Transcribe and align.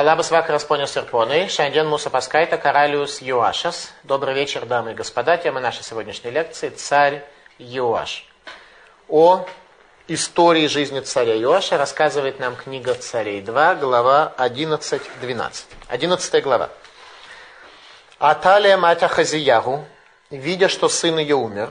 Labas 0.00 0.30
vakaras, 0.30 0.64
ponios 0.64 0.94
ir 0.96 1.04
ponai. 1.04 1.42
Šiandien 1.52 1.84
mūsų 1.84 2.08
paskaita 2.14 2.56
karalius 2.56 3.18
Juašas. 3.20 3.90
Добрый 4.04 4.32
вечер, 4.32 4.64
дамы 4.64 4.92
и 4.92 4.94
господа. 4.94 5.36
Тема 5.36 5.60
нашей 5.60 5.82
сегодняшней 5.84 6.30
лекции– 6.30 6.70
царь 6.76 7.22
Юаш. 7.58 8.26
О 9.10 9.44
истории 10.08 10.66
жизни 10.66 11.00
царя 11.00 11.34
Юаша 11.34 11.76
рассказывает 11.76 12.40
нам 12.40 12.56
книга 12.56 12.94
«Царей 12.94 13.42
2», 13.42 13.80
глава 13.80 14.32
11-12. 14.38 15.64
11 15.88 16.42
глава. 16.42 16.70
Аталия 18.18 18.78
мать 18.78 19.02
Ахазиягу, 19.02 19.84
видя, 20.30 20.70
что 20.70 20.88
сын 20.88 21.18
ее 21.18 21.36
умер, 21.36 21.68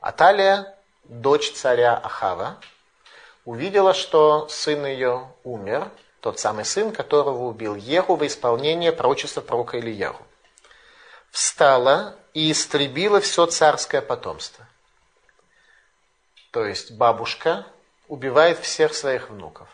Аталия, 0.00 0.74
дочь 1.04 1.52
царя 1.52 1.94
Ахава, 1.94 2.56
увидела, 3.44 3.94
что 3.94 4.48
сын 4.48 4.84
ее 4.84 5.28
умер– 5.44 5.88
тот 6.22 6.38
самый 6.38 6.64
сын, 6.64 6.92
которого 6.92 7.48
убил 7.48 7.74
Еху 7.74 8.14
во 8.14 8.28
исполнение 8.28 8.92
пророчества 8.92 9.40
пророка 9.40 9.80
Ильяху. 9.80 10.24
Встала 11.32 12.16
и 12.32 12.52
истребила 12.52 13.20
все 13.20 13.46
царское 13.46 14.00
потомство. 14.00 14.64
То 16.52 16.64
есть 16.64 16.92
бабушка 16.92 17.66
убивает 18.06 18.60
всех 18.60 18.94
своих 18.94 19.30
внуков. 19.30 19.68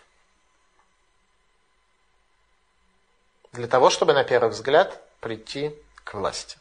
Для 3.53 3.67
того, 3.67 3.91
чтобы 3.91 4.15
на 4.15 4.25
первый 4.25 4.49
взгляд 4.49 5.03
прийти 5.21 5.77
к 6.03 6.15
власти. 6.15 6.57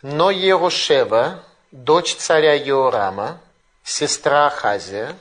Но 0.00 0.30
Ерошева, 0.30 1.44
дочь 1.70 2.16
царя 2.16 2.54
Йорама, 2.54 3.42
сестра 3.82 4.48
Хазия, 4.48 5.18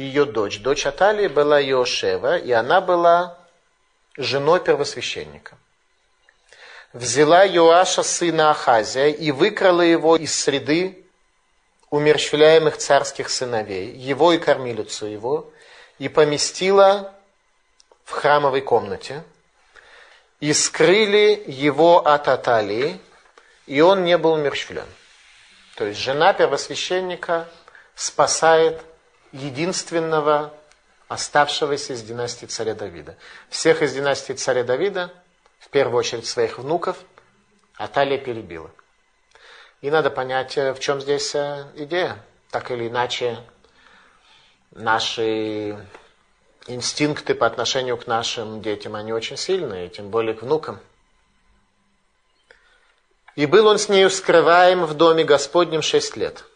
ее 0.00 0.24
дочь. 0.24 0.58
Дочь 0.60 0.86
Аталии 0.86 1.28
была 1.28 1.60
Иошева, 1.60 2.38
и 2.38 2.50
она 2.52 2.80
была 2.80 3.38
женой 4.16 4.60
первосвященника. 4.60 5.56
Взяла 6.92 7.44
Йоаша 7.44 8.02
сына 8.02 8.50
Ахазия 8.50 9.08
и 9.08 9.30
выкрала 9.30 9.82
его 9.82 10.16
из 10.16 10.34
среды 10.38 11.04
умерщвляемых 11.90 12.76
царских 12.78 13.30
сыновей, 13.30 13.92
его 13.92 14.32
и 14.32 14.38
кормилицу 14.38 15.06
его, 15.06 15.52
и 15.98 16.08
поместила 16.08 17.14
в 18.04 18.12
храмовой 18.12 18.60
комнате, 18.60 19.22
и 20.40 20.52
скрыли 20.52 21.44
его 21.46 21.98
от 21.98 22.28
Аталии, 22.28 22.98
и 23.66 23.80
он 23.80 24.04
не 24.04 24.16
был 24.18 24.32
умерщвлен. 24.32 24.86
То 25.76 25.86
есть 25.86 26.00
жена 26.00 26.32
первосвященника 26.32 27.48
спасает 27.94 28.82
единственного 29.32 30.52
оставшегося 31.08 31.94
из 31.94 32.02
династии 32.02 32.46
царя 32.46 32.74
Давида. 32.74 33.16
Всех 33.48 33.82
из 33.82 33.92
династии 33.92 34.32
царя 34.32 34.64
Давида, 34.64 35.12
в 35.58 35.68
первую 35.68 35.98
очередь 35.98 36.26
своих 36.26 36.58
внуков, 36.58 36.98
Аталия 37.76 38.18
перебила. 38.18 38.70
И 39.80 39.90
надо 39.90 40.10
понять, 40.10 40.56
э, 40.58 40.72
в 40.74 40.80
чем 40.80 41.00
здесь 41.00 41.34
э, 41.34 41.66
идея. 41.74 42.22
Так 42.50 42.70
или 42.70 42.88
иначе, 42.88 43.38
наши 44.72 45.78
инстинкты 46.66 47.34
по 47.34 47.46
отношению 47.46 47.96
к 47.96 48.06
нашим 48.06 48.60
детям, 48.60 48.94
они 48.94 49.12
очень 49.12 49.36
сильные, 49.36 49.88
тем 49.88 50.10
более 50.10 50.34
к 50.34 50.42
внукам. 50.42 50.78
И 53.36 53.46
был 53.46 53.66
он 53.66 53.78
с 53.78 53.88
нею 53.88 54.10
скрываем 54.10 54.84
в 54.84 54.94
доме 54.94 55.24
Господнем 55.24 55.82
шесть 55.82 56.16
лет– 56.16 56.44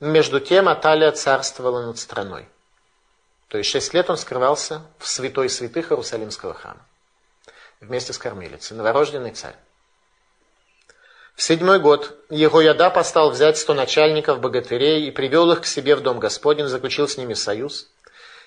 между 0.00 0.40
тем 0.40 0.68
Аталия 0.68 1.12
царствовала 1.12 1.86
над 1.86 1.98
страной. 1.98 2.48
То 3.48 3.58
есть 3.58 3.70
шесть 3.70 3.94
лет 3.94 4.10
он 4.10 4.16
скрывался 4.16 4.82
в 4.98 5.06
святой 5.06 5.48
святых 5.48 5.90
Иерусалимского 5.90 6.54
храма. 6.54 6.80
Вместе 7.80 8.12
с 8.12 8.18
кормилицей, 8.18 8.76
новорожденный 8.76 9.32
царь. 9.32 9.56
В 11.34 11.42
седьмой 11.42 11.78
год 11.78 12.18
Егояда 12.30 12.90
постал 12.90 13.30
взять 13.30 13.58
сто 13.58 13.72
начальников 13.72 14.40
богатырей 14.40 15.06
и 15.06 15.12
привел 15.12 15.52
их 15.52 15.62
к 15.62 15.66
себе 15.66 15.94
в 15.94 16.00
дом 16.00 16.18
Господень, 16.18 16.66
заключил 16.66 17.06
с 17.06 17.16
ними 17.16 17.34
союз, 17.34 17.88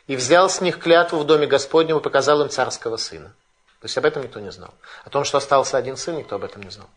и 0.08 0.18
взял 0.18 0.50
с 0.50 0.60
них 0.60 0.78
клятву 0.78 1.20
в 1.20 1.26
доме 1.26 1.48
Господнем 1.48 2.00
и 2.00 2.02
показал 2.02 2.42
им 2.42 2.50
царского 2.50 2.98
сына. 2.98 3.34
То 3.80 3.86
есть 3.86 3.98
об 3.98 4.06
этом 4.06 4.24
никто 4.24 4.42
не 4.42 4.52
знал. 4.52 4.74
О 5.06 5.10
том, 5.10 5.24
что 5.24 5.38
остался 5.38 5.78
один 5.78 5.96
сын, 5.96 6.18
никто 6.18 6.36
об 6.36 6.44
этом 6.44 6.64
не 6.64 6.70
знал. 6.70 6.90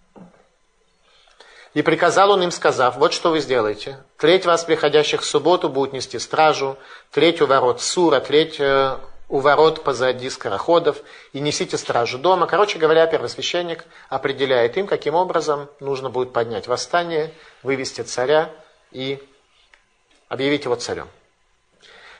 И 1.74 1.82
приказал 1.82 2.30
он 2.30 2.42
им, 2.42 2.52
сказав, 2.52 2.96
вот 2.96 3.12
что 3.12 3.30
вы 3.30 3.40
сделаете. 3.40 3.98
Треть 4.16 4.46
вас, 4.46 4.64
приходящих 4.64 5.22
в 5.22 5.24
субботу, 5.24 5.68
будет 5.68 5.92
нести 5.92 6.20
стражу, 6.20 6.78
треть 7.10 7.42
у 7.42 7.46
ворот 7.46 7.80
Сура, 7.80 8.20
треть 8.20 8.60
э, 8.60 8.96
у 9.28 9.40
ворот 9.40 9.82
позади 9.82 10.30
скороходов, 10.30 10.98
и 11.32 11.40
несите 11.40 11.76
стражу 11.76 12.18
дома. 12.18 12.46
Короче 12.46 12.78
говоря, 12.78 13.06
первосвященник 13.08 13.84
определяет 14.08 14.76
им, 14.76 14.86
каким 14.86 15.16
образом 15.16 15.68
нужно 15.80 16.10
будет 16.10 16.32
поднять 16.32 16.68
восстание, 16.68 17.32
вывести 17.64 18.02
царя 18.02 18.50
и 18.92 19.20
объявить 20.28 20.64
его 20.64 20.76
царем. 20.76 21.08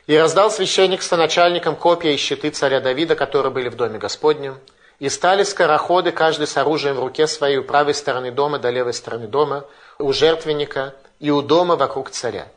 И 0.05 0.17
раздал 0.17 0.51
священник 0.51 1.01
с 1.01 1.15
начальником 1.15 1.77
копья 1.77 2.11
и 2.11 2.17
щиты 2.17 2.49
царя 2.49 2.81
Давида, 2.81 3.15
которые 3.15 3.53
были 3.53 3.69
в 3.69 3.75
доме 3.75 3.99
Господнем, 3.99 4.59
и 4.99 5.09
стали 5.09 5.43
скороходы, 5.43 6.11
каждый 6.11 6.47
с 6.47 6.57
оружием 6.57 6.95
в 6.95 6.99
руке 6.99 7.27
своей, 7.27 7.57
у 7.57 7.63
правой 7.63 7.93
стороны 7.93 8.31
дома 8.31 8.59
до 8.59 8.69
левой 8.69 8.93
стороны 8.93 9.27
дома, 9.27 9.65
у 9.99 10.13
жертвенника 10.13 10.95
и 11.19 11.31
у 11.31 11.41
дома 11.41 11.75
вокруг 11.75 12.09
царя. 12.09 12.47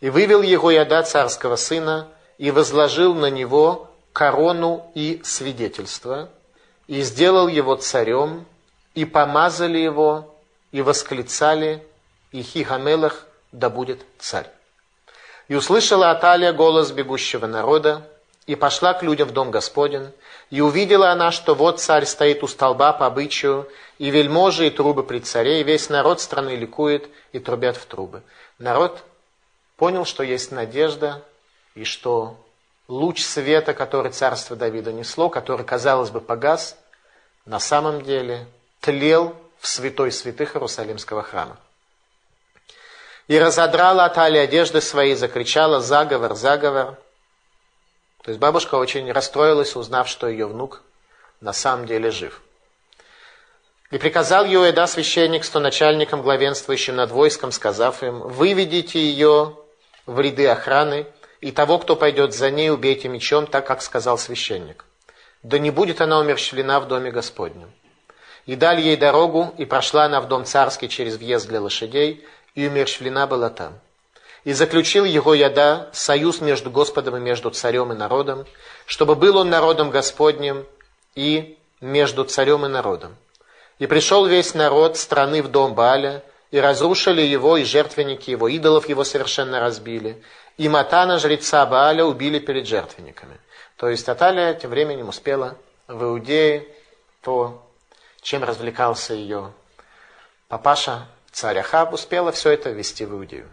И 0.00 0.10
вывел 0.10 0.42
его 0.42 0.70
яда 0.70 1.02
царского 1.02 1.56
сына, 1.56 2.08
и 2.38 2.50
возложил 2.50 3.14
на 3.14 3.30
него 3.30 3.90
корону 4.12 4.90
и 4.94 5.20
свидетельство, 5.24 6.28
и 6.88 7.02
сделал 7.02 7.46
его 7.46 7.76
царем, 7.76 8.44
и 8.94 9.04
помазали 9.04 9.78
его, 9.78 10.34
и 10.72 10.82
восклицали, 10.82 11.86
и 12.32 12.42
Хихамелах 12.42 13.26
да 13.52 13.70
будет 13.70 14.04
царь. 14.18 14.50
И 15.48 15.54
услышала 15.54 16.10
Аталия 16.10 16.52
голос 16.52 16.90
бегущего 16.90 17.46
народа, 17.46 18.08
и 18.46 18.54
пошла 18.56 18.94
к 18.94 19.02
людям 19.02 19.28
в 19.28 19.32
дом 19.32 19.50
Господень, 19.50 20.10
и 20.50 20.60
увидела 20.60 21.10
она, 21.10 21.30
что 21.30 21.54
вот 21.54 21.80
царь 21.80 22.04
стоит 22.04 22.42
у 22.42 22.48
столба 22.48 22.92
по 22.92 23.06
обычаю, 23.06 23.68
и 23.98 24.10
вельможи, 24.10 24.66
и 24.66 24.70
трубы 24.70 25.04
при 25.04 25.20
царе, 25.20 25.60
и 25.60 25.64
весь 25.64 25.88
народ 25.88 26.20
страны 26.20 26.56
ликует 26.56 27.08
и 27.32 27.38
трубят 27.38 27.76
в 27.76 27.86
трубы. 27.86 28.22
Народ 28.58 29.02
понял, 29.76 30.04
что 30.04 30.22
есть 30.22 30.50
надежда, 30.50 31.22
и 31.74 31.84
что 31.84 32.36
луч 32.88 33.22
света, 33.22 33.74
который 33.74 34.12
царство 34.12 34.56
Давида 34.56 34.92
несло, 34.92 35.28
который, 35.28 35.64
казалось 35.64 36.10
бы, 36.10 36.20
погас, 36.20 36.76
на 37.46 37.60
самом 37.60 38.02
деле 38.02 38.46
тлел 38.80 39.34
в 39.58 39.68
святой 39.68 40.12
святых 40.12 40.56
Иерусалимского 40.56 41.22
храма. 41.22 41.56
И 43.28 43.38
разодрала 43.38 44.04
Аталия 44.04 44.42
одежды 44.42 44.80
свои, 44.80 45.14
закричала 45.14 45.80
«Заговор, 45.80 46.34
заговор!» 46.34 46.98
То 48.22 48.30
есть 48.30 48.40
бабушка 48.40 48.76
очень 48.76 49.10
расстроилась, 49.10 49.74
узнав, 49.76 50.08
что 50.08 50.28
ее 50.28 50.46
внук 50.46 50.82
на 51.40 51.52
самом 51.52 51.86
деле 51.86 52.10
жив. 52.10 52.40
И 53.90 53.98
приказал 53.98 54.46
Юэда 54.46 54.86
священник, 54.86 55.44
что 55.44 55.60
начальником, 55.60 56.22
главенствующим 56.22 56.96
над 56.96 57.10
войском, 57.10 57.52
сказав 57.52 58.02
им, 58.02 58.20
выведите 58.20 58.98
ее 58.98 59.58
в 60.06 60.18
ряды 60.18 60.46
охраны, 60.46 61.06
и 61.40 61.50
того, 61.50 61.78
кто 61.78 61.96
пойдет 61.96 62.32
за 62.32 62.50
ней, 62.50 62.70
убейте 62.70 63.08
мечом, 63.08 63.46
так, 63.46 63.66
как 63.66 63.82
сказал 63.82 64.16
священник. 64.16 64.84
Да 65.42 65.58
не 65.58 65.70
будет 65.70 66.00
она 66.00 66.20
умерщвлена 66.20 66.78
в 66.78 66.86
доме 66.86 67.10
Господнем. 67.10 67.72
И 68.46 68.54
дали 68.54 68.80
ей 68.80 68.96
дорогу, 68.96 69.52
и 69.58 69.64
прошла 69.64 70.04
она 70.04 70.20
в 70.20 70.28
дом 70.28 70.44
царский 70.44 70.88
через 70.88 71.16
въезд 71.16 71.48
для 71.48 71.60
лошадей, 71.60 72.24
и 72.54 72.66
умерщвлена 72.68 73.26
была 73.26 73.50
там. 73.50 73.80
И 74.44 74.52
заключил 74.52 75.04
его 75.04 75.34
яда 75.34 75.88
союз 75.92 76.40
между 76.40 76.70
Господом 76.70 77.16
и 77.16 77.20
между 77.20 77.50
царем 77.50 77.92
и 77.92 77.96
народом, 77.96 78.44
чтобы 78.86 79.14
был 79.14 79.36
он 79.36 79.50
народом 79.50 79.90
Господним 79.90 80.66
и 81.14 81.58
между 81.80 82.24
царем 82.24 82.66
и 82.66 82.68
народом. 82.68 83.16
И 83.78 83.86
пришел 83.86 84.26
весь 84.26 84.54
народ 84.54 84.96
страны 84.96 85.42
в 85.42 85.48
дом 85.48 85.74
Бааля, 85.74 86.22
и 86.50 86.60
разрушили 86.60 87.22
его, 87.22 87.56
и 87.56 87.64
жертвенники 87.64 88.30
его, 88.30 88.46
идолов 88.46 88.88
его 88.88 89.04
совершенно 89.04 89.58
разбили. 89.58 90.22
И 90.58 90.68
Матана, 90.68 91.18
жреца 91.18 91.64
Бааля, 91.64 92.04
убили 92.04 92.38
перед 92.38 92.66
жертвенниками. 92.66 93.40
То 93.76 93.88
есть 93.88 94.08
Аталия 94.08 94.54
тем 94.54 94.70
временем 94.70 95.08
успела 95.08 95.56
в 95.88 96.04
Иудее 96.04 96.68
то, 97.22 97.66
чем 98.20 98.44
развлекался 98.44 99.14
ее 99.14 99.52
папаша, 100.48 101.08
царь 101.32 101.58
Ахаб, 101.58 101.94
успела 101.94 102.30
все 102.32 102.50
это 102.50 102.70
ввести 102.70 103.06
в 103.06 103.12
Иудею. 103.12 103.48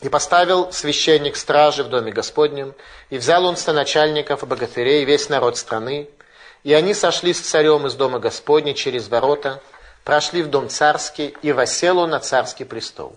И 0.00 0.08
поставил 0.08 0.72
священник 0.72 1.36
стражи 1.36 1.82
в 1.82 1.88
доме 1.88 2.12
Господнем, 2.12 2.74
и 3.10 3.18
взял 3.18 3.44
он 3.44 3.56
начальников 3.66 4.42
и 4.42 4.46
богатырей, 4.46 5.04
весь 5.04 5.28
народ 5.28 5.56
страны, 5.56 6.08
и 6.62 6.72
они 6.72 6.94
сошли 6.94 7.32
с 7.32 7.40
царем 7.40 7.86
из 7.86 7.94
дома 7.94 8.18
Господня 8.18 8.74
через 8.74 9.08
ворота, 9.08 9.60
прошли 10.04 10.42
в 10.42 10.50
дом 10.50 10.68
царский, 10.68 11.36
и 11.42 11.52
восел 11.52 11.98
он 11.98 12.10
на 12.10 12.20
царский 12.20 12.64
престол. 12.64 13.16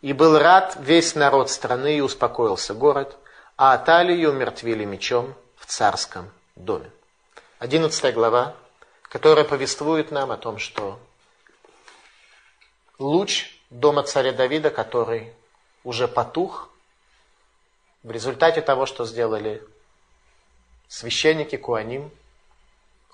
И 0.00 0.12
был 0.12 0.38
рад 0.38 0.76
весь 0.80 1.14
народ 1.14 1.50
страны, 1.50 1.98
и 1.98 2.00
успокоился 2.00 2.72
город, 2.72 3.16
а 3.56 3.74
Аталию 3.74 4.30
умертвили 4.30 4.84
мечом, 4.84 5.34
царском 5.70 6.30
доме. 6.56 6.90
Одиннадцатая 7.58 8.12
глава, 8.12 8.54
которая 9.02 9.44
повествует 9.44 10.10
нам 10.10 10.32
о 10.32 10.36
том, 10.36 10.58
что 10.58 10.98
луч 12.98 13.56
дома 13.70 14.02
царя 14.02 14.32
Давида, 14.32 14.70
который 14.70 15.32
уже 15.84 16.08
потух, 16.08 16.70
в 18.02 18.10
результате 18.10 18.62
того, 18.62 18.86
что 18.86 19.04
сделали 19.04 19.62
священники 20.88 21.56
Куаним, 21.56 22.10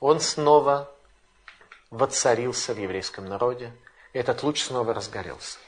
он 0.01 0.21
снова 0.21 0.91
воцарился 1.91 2.75
в 2.75 2.79
еврейском 2.79 3.27
народе, 3.27 3.73
и 4.13 4.19
этот 4.19 4.43
луч 4.43 4.63
снова 4.63 4.95
разгорелся. 4.95 5.59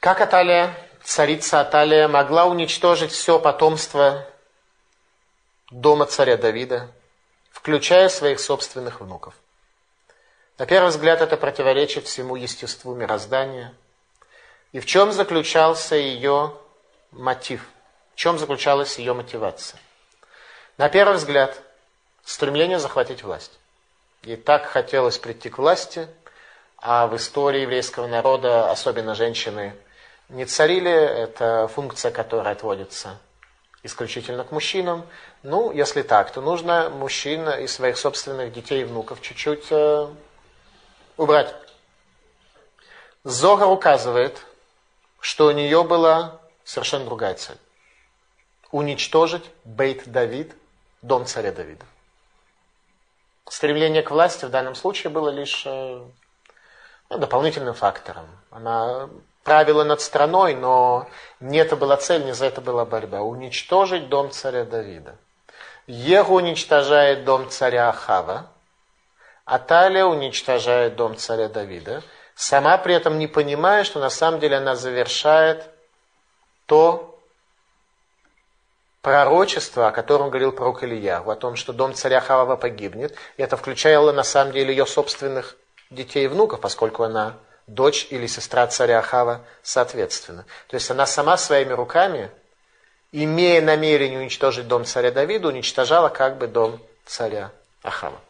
Как 0.00 0.20
Аталия, 0.20 0.74
царица 1.02 1.60
Аталия, 1.60 2.08
могла 2.08 2.46
уничтожить 2.46 3.12
все 3.12 3.38
потомство 3.38 4.26
дома 5.70 6.06
царя 6.06 6.36
Давида, 6.36 6.90
включая 7.50 8.08
своих 8.08 8.40
собственных 8.40 9.00
внуков? 9.00 9.34
На 10.56 10.66
первый 10.66 10.88
взгляд 10.88 11.20
это 11.20 11.36
противоречит 11.36 12.06
всему 12.06 12.36
естеству 12.36 12.94
мироздания. 12.94 13.74
И 14.72 14.80
в 14.80 14.86
чем 14.86 15.12
заключался 15.12 15.96
ее 15.96 16.54
мотив? 17.10 17.64
В 18.14 18.16
чем 18.16 18.38
заключалась 18.38 18.98
ее 18.98 19.14
мотивация? 19.14 19.80
На 20.76 20.88
первый 20.88 21.16
взгляд, 21.16 21.60
стремление 22.24 22.78
захватить 22.78 23.22
власть. 23.22 23.58
Ей 24.22 24.36
так 24.36 24.66
хотелось 24.66 25.18
прийти 25.18 25.48
к 25.48 25.58
власти, 25.58 26.08
а 26.76 27.06
в 27.06 27.16
истории 27.16 27.62
еврейского 27.62 28.06
народа, 28.06 28.70
особенно 28.70 29.14
женщины, 29.14 29.74
не 30.28 30.44
царили. 30.44 30.92
Это 30.92 31.68
функция, 31.68 32.10
которая 32.10 32.52
отводится 32.52 33.18
исключительно 33.82 34.44
к 34.44 34.52
мужчинам. 34.52 35.06
Ну, 35.42 35.72
если 35.72 36.02
так, 36.02 36.30
то 36.32 36.40
нужно 36.40 36.90
мужчин 36.90 37.48
и 37.48 37.66
своих 37.66 37.96
собственных 37.96 38.52
детей 38.52 38.82
и 38.82 38.84
внуков 38.84 39.22
чуть-чуть 39.22 39.66
э, 39.70 40.08
убрать. 41.16 41.54
Зогар 43.24 43.68
указывает, 43.68 44.44
что 45.20 45.46
у 45.46 45.50
нее 45.50 45.84
была 45.84 46.40
совершенно 46.64 47.04
другая 47.04 47.34
цель. 47.34 47.58
Уничтожить 48.70 49.44
Бейт 49.64 50.08
Давид, 50.08 50.54
дом 51.02 51.26
царя 51.26 51.52
Давида. 51.52 51.84
Стремление 53.48 54.02
к 54.02 54.10
власти 54.10 54.44
в 54.44 54.50
данном 54.50 54.74
случае 54.74 55.10
было 55.10 55.30
лишь 55.30 55.64
э, 55.64 56.04
ну, 57.08 57.18
дополнительным 57.18 57.74
фактором. 57.74 58.26
Она 58.50 59.08
правила 59.42 59.84
над 59.84 60.02
страной, 60.02 60.54
но 60.54 61.08
не 61.40 61.58
это 61.58 61.76
была 61.76 61.96
цель, 61.96 62.24
не 62.24 62.34
за 62.34 62.46
это 62.46 62.60
была 62.60 62.84
борьба. 62.84 63.22
Уничтожить 63.22 64.10
дом 64.10 64.30
царя 64.30 64.64
Давида. 64.64 65.16
Егу 65.86 66.34
уничтожает 66.34 67.24
дом 67.24 67.48
царя 67.48 67.88
Ахава, 67.88 68.50
Аталия 69.46 70.04
уничтожает 70.04 70.96
дом 70.96 71.16
царя 71.16 71.48
Давида, 71.48 72.02
сама 72.38 72.78
при 72.78 72.94
этом 72.94 73.18
не 73.18 73.26
понимая, 73.26 73.82
что 73.82 73.98
на 73.98 74.10
самом 74.10 74.38
деле 74.38 74.58
она 74.58 74.76
завершает 74.76 75.68
то 76.66 77.20
пророчество, 79.02 79.88
о 79.88 79.90
котором 79.90 80.30
говорил 80.30 80.52
пророк 80.52 80.84
Ильяху, 80.84 81.30
о 81.30 81.36
том, 81.36 81.56
что 81.56 81.72
дом 81.72 81.94
царя 81.94 82.20
Хавава 82.20 82.54
погибнет. 82.54 83.16
И 83.38 83.42
это 83.42 83.56
включало 83.56 84.12
на 84.12 84.22
самом 84.22 84.52
деле 84.52 84.70
ее 84.70 84.86
собственных 84.86 85.56
детей 85.90 86.26
и 86.26 86.28
внуков, 86.28 86.60
поскольку 86.60 87.02
она 87.02 87.36
дочь 87.66 88.06
или 88.10 88.28
сестра 88.28 88.68
царя 88.68 89.00
Ахава 89.00 89.44
соответственно. 89.62 90.46
То 90.68 90.76
есть 90.76 90.88
она 90.92 91.06
сама 91.06 91.36
своими 91.36 91.72
руками, 91.72 92.30
имея 93.10 93.60
намерение 93.60 94.20
уничтожить 94.20 94.68
дом 94.68 94.84
царя 94.84 95.10
Давида, 95.10 95.48
уничтожала 95.48 96.08
как 96.08 96.38
бы 96.38 96.46
дом 96.46 96.80
царя 97.04 97.50
Ахава. 97.82 98.20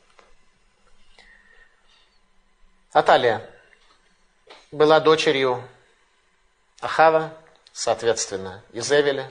Аталия 2.92 3.42
была 4.70 5.00
дочерью 5.00 5.62
Ахава, 6.80 7.32
соответственно, 7.72 8.62
Изевеля, 8.72 9.30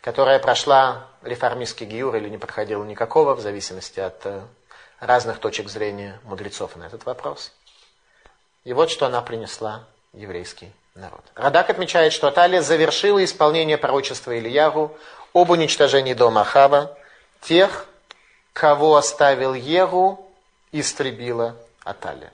которая 0.00 0.38
прошла 0.38 1.08
реформистский 1.22 1.86
гиюр 1.86 2.16
или 2.16 2.28
не 2.28 2.38
проходила 2.38 2.84
никакого, 2.84 3.34
в 3.34 3.40
зависимости 3.40 4.00
от 4.00 4.24
э, 4.26 4.42
разных 5.00 5.38
точек 5.38 5.68
зрения 5.68 6.18
мудрецов 6.24 6.76
на 6.76 6.84
этот 6.84 7.04
вопрос. 7.06 7.52
И 8.64 8.72
вот 8.72 8.90
что 8.90 9.06
она 9.06 9.22
принесла 9.22 9.84
еврейский 10.12 10.72
народ. 10.94 11.22
Радак 11.34 11.70
отмечает, 11.70 12.12
что 12.12 12.28
Аталия 12.28 12.62
завершила 12.62 13.22
исполнение 13.22 13.78
пророчества 13.78 14.38
Ильягу 14.38 14.96
об 15.32 15.50
уничтожении 15.50 16.14
дома 16.14 16.42
Ахава, 16.42 16.96
тех, 17.40 17.86
кого 18.52 18.96
оставил 18.96 19.54
Егу, 19.54 20.30
истребила 20.72 21.56
Аталия. 21.82 22.32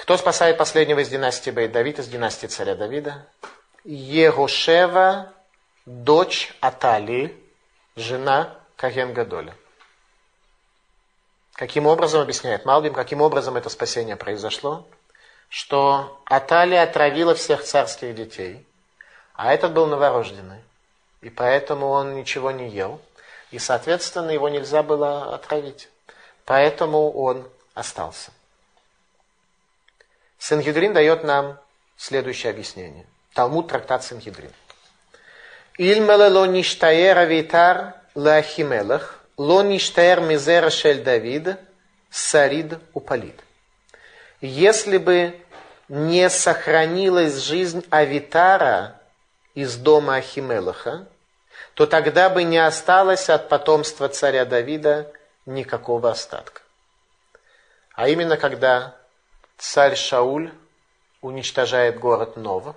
Кто 0.00 0.16
спасает 0.16 0.56
последнего 0.56 1.00
из 1.00 1.10
династии 1.10 1.50
Бейт 1.50 1.72
Давид, 1.72 1.98
из 1.98 2.08
династии 2.08 2.46
царя 2.46 2.74
Давида? 2.74 3.26
Егушева, 3.84 5.30
дочь 5.84 6.56
Атали, 6.60 7.38
жена 7.96 8.56
Каген 8.76 9.12
Гадоля. 9.12 9.54
Каким 11.52 11.86
образом, 11.86 12.22
объясняет 12.22 12.64
Малбим, 12.64 12.94
каким 12.94 13.20
образом 13.20 13.58
это 13.58 13.68
спасение 13.68 14.16
произошло? 14.16 14.86
Что 15.50 16.18
Аталия 16.24 16.82
отравила 16.82 17.34
всех 17.34 17.62
царских 17.62 18.14
детей, 18.14 18.66
а 19.34 19.52
этот 19.52 19.74
был 19.74 19.86
новорожденный, 19.86 20.62
и 21.20 21.28
поэтому 21.28 21.88
он 21.88 22.14
ничего 22.14 22.50
не 22.50 22.70
ел, 22.70 23.02
и, 23.50 23.58
соответственно, 23.58 24.30
его 24.30 24.48
нельзя 24.48 24.82
было 24.82 25.34
отравить. 25.34 25.90
Поэтому 26.46 27.10
он 27.12 27.46
остался. 27.74 28.32
Сангидрин 30.40 30.94
дает 30.94 31.22
нам 31.22 31.58
следующее 31.98 32.50
объяснение. 32.50 33.04
Талмуд, 33.34 33.68
трактат 33.68 34.02
Сангидрин. 34.02 34.50
Ильмеле 35.76 36.28
ло 36.28 36.46
ништаер 36.46 37.18
авитар 37.18 37.94
лахимелах, 38.14 39.20
ло 39.36 39.62
ништаер 39.62 40.20
мизера 40.20 40.70
шель 40.70 41.02
Давид, 41.02 41.56
сарид 42.10 42.78
упалит. 42.94 43.38
Если 44.40 44.96
бы 44.96 45.38
не 45.90 46.30
сохранилась 46.30 47.36
жизнь 47.36 47.84
Авитара 47.90 48.98
из 49.54 49.76
дома 49.76 50.16
Ахимелаха, 50.16 51.06
то 51.74 51.84
тогда 51.84 52.30
бы 52.30 52.44
не 52.44 52.56
осталось 52.56 53.28
от 53.28 53.50
потомства 53.50 54.08
царя 54.08 54.46
Давида 54.46 55.12
никакого 55.44 56.10
остатка. 56.10 56.62
А 57.92 58.08
именно, 58.08 58.38
когда 58.38 58.96
царь 59.60 59.94
Шауль 59.94 60.50
уничтожает 61.20 61.98
город 61.98 62.36
Нов, 62.36 62.74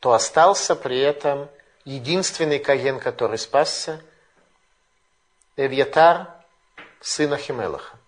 то 0.00 0.12
остался 0.12 0.74
при 0.74 0.98
этом 0.98 1.50
единственный 1.84 2.58
Каген, 2.58 2.98
который 2.98 3.36
спасся, 3.36 4.02
Эвьятар, 5.56 6.28
сын 7.02 7.34
Ахимелаха. 7.34 7.98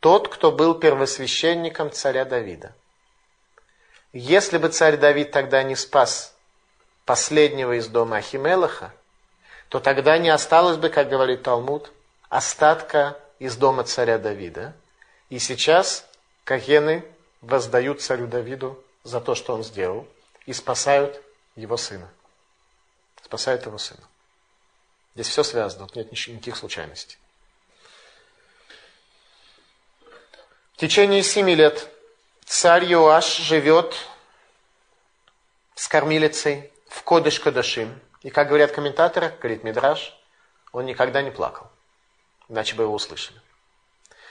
Тот, 0.00 0.28
кто 0.28 0.50
был 0.50 0.74
первосвященником 0.74 1.92
царя 1.92 2.24
Давида. 2.24 2.74
Если 4.14 4.56
бы 4.56 4.70
царь 4.70 4.96
Давид 4.96 5.30
тогда 5.32 5.62
не 5.62 5.76
спас 5.76 6.34
последнего 7.04 7.76
из 7.76 7.88
дома 7.88 8.16
Ахимелаха, 8.16 8.94
то 9.68 9.80
тогда 9.80 10.16
не 10.16 10.30
осталось 10.30 10.78
бы, 10.78 10.88
как 10.88 11.10
говорит 11.10 11.42
Талмуд, 11.42 11.92
остатка 12.30 13.18
из 13.38 13.54
дома 13.56 13.84
царя 13.84 14.16
Давида– 14.16 14.72
и 15.30 15.38
сейчас 15.38 16.06
Кагены 16.44 17.04
воздают 17.40 18.02
царю 18.02 18.26
Давиду 18.26 18.82
за 19.04 19.20
то, 19.20 19.34
что 19.34 19.54
он 19.54 19.64
сделал, 19.64 20.06
и 20.44 20.52
спасают 20.52 21.22
его 21.54 21.76
сына. 21.76 22.10
Спасают 23.22 23.64
его 23.64 23.78
сына. 23.78 24.02
Здесь 25.14 25.28
все 25.28 25.42
связано, 25.42 25.86
тут 25.86 25.96
нет 25.96 26.12
никаких 26.12 26.56
случайностей. 26.56 27.16
В 30.74 30.78
течение 30.78 31.22
семи 31.22 31.54
лет 31.54 31.88
царь 32.44 32.84
Юаш 32.84 33.36
живет 33.36 33.94
с 35.74 35.86
кормилицей 35.88 36.72
в 36.88 37.02
Кодыш 37.02 37.38
Кадашим. 37.38 38.00
И, 38.22 38.30
как 38.30 38.48
говорят 38.48 38.72
комментаторы, 38.72 39.28
говорит 39.40 39.62
Мидраш, 39.62 40.16
он 40.72 40.86
никогда 40.86 41.22
не 41.22 41.30
плакал. 41.30 41.70
Иначе 42.48 42.74
бы 42.74 42.82
его 42.84 42.94
услышали. 42.94 43.40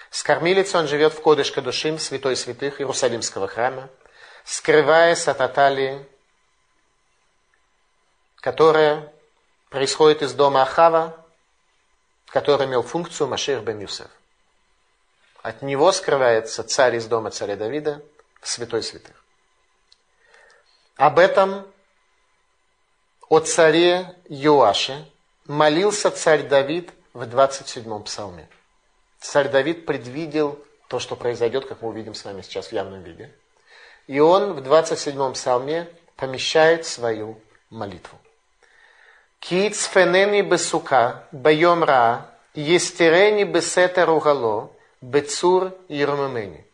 С 0.10 0.24
кормилицей 0.24 0.80
он 0.80 0.88
живет 0.88 1.14
в 1.14 1.22
Кодыш 1.22 1.52
Кадушим, 1.52 2.00
святой 2.00 2.36
святых 2.36 2.82
Иерусалимского 2.82 3.48
храма, 3.48 3.90
скрываясь 4.44 5.28
от 5.28 5.42
Аталии, 5.42 6.06
которая 8.38 9.14
происходит 9.70 10.24
из 10.24 10.34
дома 10.34 10.64
Ахава, 10.64 11.26
который 12.28 12.66
имел 12.66 12.82
функцию 12.82 13.28
Машир 13.28 13.62
бен 13.62 13.80
Юсеф. 13.80 14.10
От 15.42 15.62
него 15.62 15.92
скрывается 15.92 16.64
царь 16.64 16.96
из 16.96 17.06
дома 17.06 17.32
царя 17.32 17.56
Давида 17.56 18.04
в 18.42 18.48
святой 18.48 18.84
святых. 18.84 19.24
Об 20.96 21.18
этом 21.18 21.66
о 23.30 23.40
царе 23.40 24.18
Юаше 24.28 25.10
молился 25.46 26.12
царь 26.12 26.44
Давид 26.44 26.92
в 27.14 27.22
27-м 27.24 28.04
псалме. 28.04 28.50
Царь 29.20 29.50
Давид 29.50 29.86
предвидел 29.86 30.60
то, 30.88 31.00
что 31.00 31.16
произойдет, 31.16 31.66
как 31.66 31.82
мы 31.82 31.90
увидим 31.90 32.16
с 32.16 32.24
вами 32.26 32.42
сейчас 32.42 32.68
в 32.68 32.72
явном 32.74 33.04
виде. 33.04 33.32
И 34.08 34.20
он 34.20 34.54
в 34.54 34.60
27-м 34.60 35.34
псалме 35.34 35.88
помещает 36.16 36.86
свою 36.86 37.40
молитву. 37.70 38.18
Ки 39.40 39.70
цфенени 39.70 40.42
бесука, 40.42 41.28
байом 41.32 41.84
ра, 41.84 42.26
естерени 42.56 43.44
бесетер 43.44 44.10
угало, 44.10 44.72
бецур 45.02 45.74
ермемени. 45.88 46.66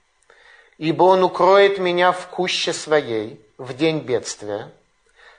Ибо 0.78 1.04
он 1.04 1.24
укроет 1.24 1.78
меня 1.78 2.12
в 2.12 2.28
куще 2.28 2.74
своей 2.74 3.40
в 3.58 3.76
день 3.76 4.00
бедствия, 4.00 4.72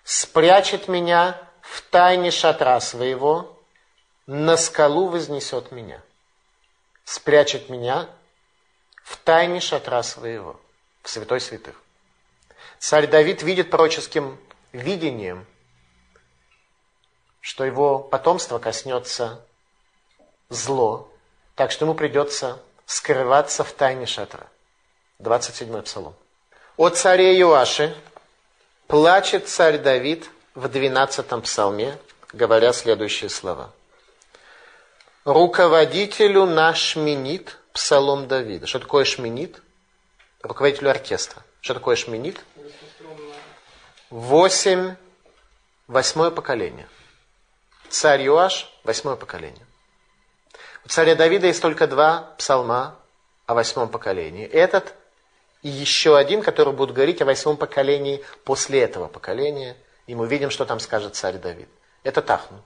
спрячет 0.05 0.89
меня 0.89 1.39
в 1.61 1.83
тайне 1.83 2.31
шатра 2.31 2.81
своего, 2.81 3.61
на 4.27 4.57
скалу 4.57 5.09
вознесет 5.09 5.73
меня. 5.73 6.01
Спрячет 7.07 7.71
меня 7.71 8.09
в 9.05 9.17
тайне 9.17 9.61
шатра 9.61 10.03
своего, 10.03 10.61
в 11.03 11.09
святой 11.09 11.41
святых. 11.41 11.81
Царь 12.81 13.07
Давид 13.07 13.45
видит 13.45 13.71
пророческим 13.71 14.37
видением, 14.73 15.47
что 17.41 17.65
его 17.65 18.01
потомство 18.01 18.59
коснется 18.59 19.41
зло, 20.49 21.09
так 21.55 21.71
что 21.71 21.85
ему 21.85 21.95
придется 21.95 22.61
скрываться 22.87 23.63
в 23.63 23.73
тайне 23.73 24.07
шатра. 24.07 24.49
27 25.21 25.83
псалом. 25.83 26.17
О 26.77 26.89
царе 26.89 27.39
Юаше 27.39 27.97
плачет 28.89 29.49
царь 29.49 29.79
Давид 29.79 30.29
в 30.57 30.69
12 30.69 31.41
псалме, 31.45 31.99
говоря 32.33 32.73
следующие 32.73 33.31
слова. 33.31 33.73
Руководителю 35.27 36.47
наш 36.47 36.79
шминит, 36.79 37.59
псалом 37.73 38.29
Давида. 38.29 38.69
Что 38.69 38.79
такое 38.79 39.05
шминит? 39.05 39.61
Руководителю 40.41 40.91
оркестра. 40.91 41.43
Что 41.61 41.75
такое 41.75 41.97
шминит? 41.97 42.41
Восемь, 44.09 44.95
восьмое 45.89 46.31
поколение. 46.31 46.87
Царь 47.89 48.23
Юаш, 48.23 48.73
восьмое 48.85 49.17
поколение. 49.17 49.67
У 50.85 50.89
царя 50.91 51.17
Давида 51.17 51.49
есть 51.49 51.61
только 51.61 51.89
два 51.89 52.33
псалма 52.39 52.95
о 53.47 53.55
восьмом 53.55 53.89
поколении. 53.89 54.47
Этот 54.47 54.95
и 55.63 55.69
еще 55.69 56.17
один, 56.17 56.41
который 56.41 56.73
будет 56.73 56.93
говорить 56.95 57.21
о 57.21 57.25
восьмом 57.25 57.57
поколении 57.57 58.25
после 58.45 58.81
этого 58.81 59.09
поколения. 59.09 59.77
И 60.07 60.15
мы 60.15 60.29
видим, 60.29 60.51
что 60.51 60.65
там 60.65 60.79
скажет 60.79 61.17
царь 61.17 61.39
Давид. 61.39 61.69
Это 62.05 62.23
Тахну. 62.23 62.63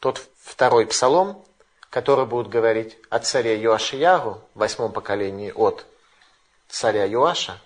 Тот 0.00 0.22
второй 0.42 0.86
псалом, 0.86 1.44
который 1.90 2.26
будет 2.26 2.48
говорить 2.48 2.98
о 3.08 3.18
царе 3.18 3.60
Йоашиягу, 3.60 4.42
восьмом 4.54 4.92
поколении 4.92 5.50
от 5.50 5.86
царя 6.68 7.04
Юаша, 7.04 7.60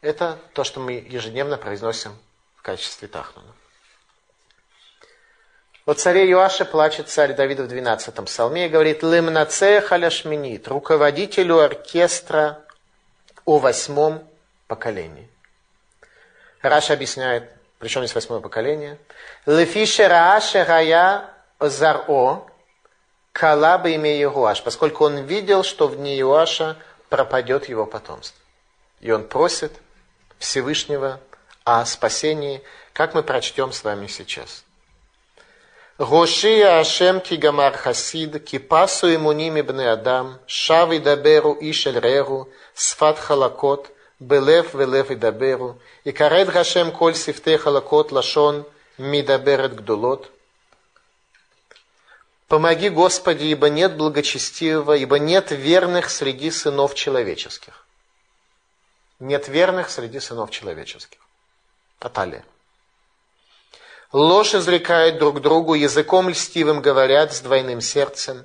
это 0.00 0.38
то, 0.54 0.64
что 0.64 0.80
мы 0.80 0.92
ежедневно 0.94 1.56
произносим 1.56 2.16
в 2.56 2.62
качестве 2.62 3.08
Тахнуна. 3.08 3.52
О 5.86 5.94
царе 5.94 6.28
Юаше 6.28 6.64
плачет 6.64 7.08
царь 7.08 7.34
Давид 7.34 7.60
в 7.60 7.66
12 7.66 8.14
псалме 8.24 8.66
и 8.66 8.68
говорит 8.68 9.02
«Лымнаце 9.02 9.80
халяшминит» 9.80 10.68
руководителю 10.68 11.58
оркестра 11.58 12.60
о 13.44 13.58
восьмом 13.58 14.28
поколении. 14.68 15.28
Раша 16.62 16.92
объясняет, 16.92 17.50
причем 17.78 18.02
здесь 18.02 18.14
восьмое 18.14 18.40
поколение. 18.40 18.98
Лефише 19.46 20.06
рааше 20.06 20.64
рая 20.64 21.29
заро 21.60 22.46
калаба 23.32 23.90
имя 23.90 24.20
Иоаш, 24.22 24.62
поскольку 24.62 25.04
он 25.04 25.18
видел, 25.18 25.62
что 25.62 25.88
в 25.88 25.96
дни 25.96 26.18
Иоаша 26.18 26.76
пропадет 27.08 27.68
его 27.68 27.86
потомство. 27.86 28.38
И 29.00 29.10
он 29.10 29.24
просит 29.24 29.72
Всевышнего 30.38 31.20
о 31.64 31.84
спасении, 31.84 32.62
как 32.92 33.14
мы 33.14 33.22
прочтем 33.22 33.72
с 33.72 33.84
вами 33.84 34.06
сейчас. 34.06 34.64
Гоши 35.98 36.62
Ашем 36.62 37.20
Кигамар 37.20 37.76
Хасид, 37.76 38.42
Кипасу 38.42 39.14
Имуними 39.14 39.60
Бне 39.60 39.90
Адам, 39.90 40.38
Шав 40.46 40.92
Идаберу 40.92 41.54
Ишель 41.60 42.00
Регу, 42.00 42.48
Сфат 42.74 43.18
Халакот, 43.18 43.90
Белев 44.18 44.72
Велев 44.72 45.10
Идаберу, 45.10 45.78
и 46.04 46.12
Карет 46.12 46.50
Гашем 46.50 46.90
Коль 46.90 47.14
Сифте 47.14 47.58
Халакот 47.58 48.12
Лашон 48.12 48.64
Мидаберет 48.96 49.74
Гдулот. 49.74 50.30
Помоги, 52.50 52.88
Господи, 52.88 53.44
ибо 53.44 53.68
нет 53.68 53.96
благочестивого, 53.96 54.96
ибо 54.96 55.20
нет 55.20 55.52
верных 55.52 56.10
среди 56.10 56.50
сынов 56.50 56.96
человеческих. 56.96 57.86
Нет 59.20 59.46
верных 59.46 59.88
среди 59.88 60.18
сынов 60.18 60.50
человеческих. 60.50 61.20
Аталия. 62.00 62.44
Ложь 64.12 64.56
изрекает 64.56 65.18
друг 65.18 65.40
другу, 65.40 65.74
языком 65.74 66.28
льстивым 66.28 66.82
говорят 66.82 67.32
с 67.32 67.38
двойным 67.38 67.80
сердцем. 67.80 68.44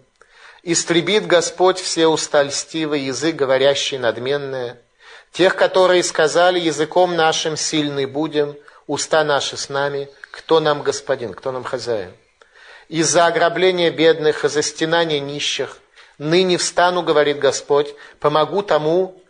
Истребит 0.62 1.26
Господь 1.26 1.80
все 1.80 2.06
уста 2.06 2.44
льстивые, 2.44 3.08
язык 3.08 3.36
говорящий 3.36 3.98
надменное. 3.98 4.80
Тех, 5.32 5.56
которые 5.56 6.04
сказали, 6.04 6.60
языком 6.60 7.16
нашим 7.16 7.58
сильный 7.58 8.06
будем, 8.06 8.56
уста 8.86 9.24
наши 9.24 9.58
с 9.58 9.68
нами, 9.68 10.10
кто 10.30 10.60
нам 10.60 10.84
господин, 10.84 11.34
кто 11.34 11.52
нам 11.52 11.64
хозяин. 11.64 12.14
Из-за 12.88 13.26
ограбления 13.26 13.90
бедных, 13.92 14.46
из-за 14.46 14.62
стенания 14.62 15.20
нищих, 15.20 15.80
ныне 16.18 16.58
встану, 16.58 17.02
говорит 17.02 17.40
Господь, 17.40 17.96
помогу 18.20 18.62
тому, 18.62 19.22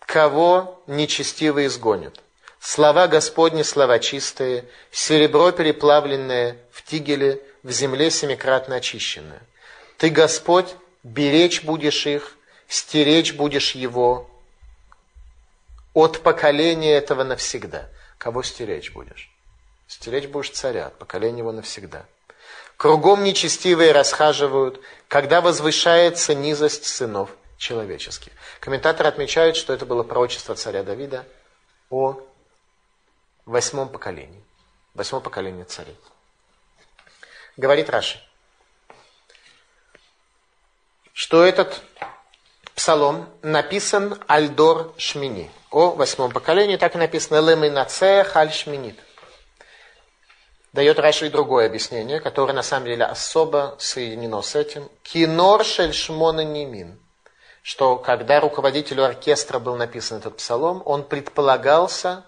кого 0.00 0.82
нечестиво 0.86 1.64
изгонят. 1.66 2.20
Слова 2.60 3.06
Господни, 3.06 3.62
слова 3.62 3.98
чистые, 3.98 4.64
серебро 4.90 5.52
переплавленное 5.52 6.58
в 6.70 6.82
тигеле, 6.82 7.40
в 7.62 7.70
земле 7.70 8.10
семикратно 8.10 8.76
очищенное. 8.76 9.42
Ты, 9.98 10.10
Господь, 10.10 10.74
беречь 11.02 11.62
будешь 11.62 12.06
их, 12.06 12.36
стеречь 12.68 13.34
будешь 13.34 13.74
его 13.74 14.30
от 15.94 16.20
поколения 16.22 16.94
этого 16.94 17.24
навсегда. 17.24 17.88
Кого 18.18 18.42
стеречь 18.42 18.92
будешь? 18.92 19.30
Стеречь 19.88 20.26
будешь 20.26 20.50
царя, 20.50 20.88
от 20.88 20.98
поколения 20.98 21.38
его 21.38 21.52
навсегда. 21.52 22.04
Кругом 22.76 23.24
нечестивые 23.24 23.92
расхаживают, 23.92 24.80
когда 25.08 25.40
возвышается 25.40 26.34
низость 26.34 26.84
сынов 26.84 27.30
человеческих. 27.56 28.32
Комментаторы 28.60 29.08
отмечают, 29.08 29.56
что 29.56 29.72
это 29.72 29.86
было 29.86 30.02
пророчество 30.02 30.54
царя 30.54 30.82
Давида 30.82 31.26
о 31.88 32.20
восьмом 33.46 33.88
поколении. 33.88 34.42
Восьмом 34.94 35.22
поколении 35.22 35.64
царей. 35.64 35.96
Говорит 37.56 37.88
Раши, 37.88 38.20
что 41.14 41.44
этот 41.44 41.82
псалом 42.74 43.30
написан 43.40 44.22
Альдор 44.26 44.92
Шмини. 44.98 45.50
О 45.70 45.92
восьмом 45.92 46.30
поколении 46.30 46.76
так 46.76 46.94
и 46.94 46.98
написано 46.98 47.40
Леминаце 47.40 48.24
Халь 48.24 48.52
Шминит. 48.52 48.98
Дает 50.76 50.98
Раши 50.98 51.28
и 51.28 51.30
другое 51.30 51.64
объяснение, 51.64 52.20
которое 52.20 52.52
на 52.52 52.62
самом 52.62 52.84
деле 52.84 53.06
особо 53.06 53.76
соединено 53.78 54.42
с 54.42 54.54
этим. 54.54 54.90
Кинор 55.02 55.64
Шель 55.64 55.94
Шмона 55.94 56.44
Нимин. 56.44 57.00
Что 57.62 57.96
когда 57.96 58.40
руководителю 58.40 59.04
оркестра 59.04 59.58
был 59.58 59.76
написан 59.76 60.18
этот 60.18 60.36
псалом, 60.36 60.82
он 60.84 61.02
предполагался 61.02 62.24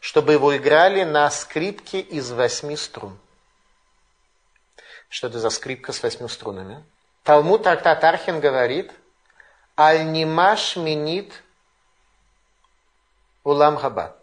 чтобы 0.00 0.34
его 0.34 0.54
играли 0.54 1.02
на 1.04 1.30
скрипке 1.30 2.00
из 2.00 2.30
восьми 2.30 2.76
струн. 2.76 3.18
Что 5.08 5.28
это 5.28 5.38
за 5.38 5.48
скрипка 5.48 5.94
с 5.94 6.02
восьми 6.02 6.28
струнами? 6.28 6.84
Талмуд 7.22 7.62
трактат 7.62 8.04
Архин 8.04 8.38
говорит, 8.40 8.92
Аль-Нимаш 9.78 10.76
минит 10.76 11.42
улам 13.42 13.78
хаба. 13.78 14.14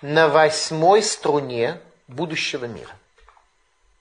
На 0.00 0.28
восьмой 0.28 1.02
струне 1.02 1.80
будущего 2.08 2.64
мира. 2.66 2.92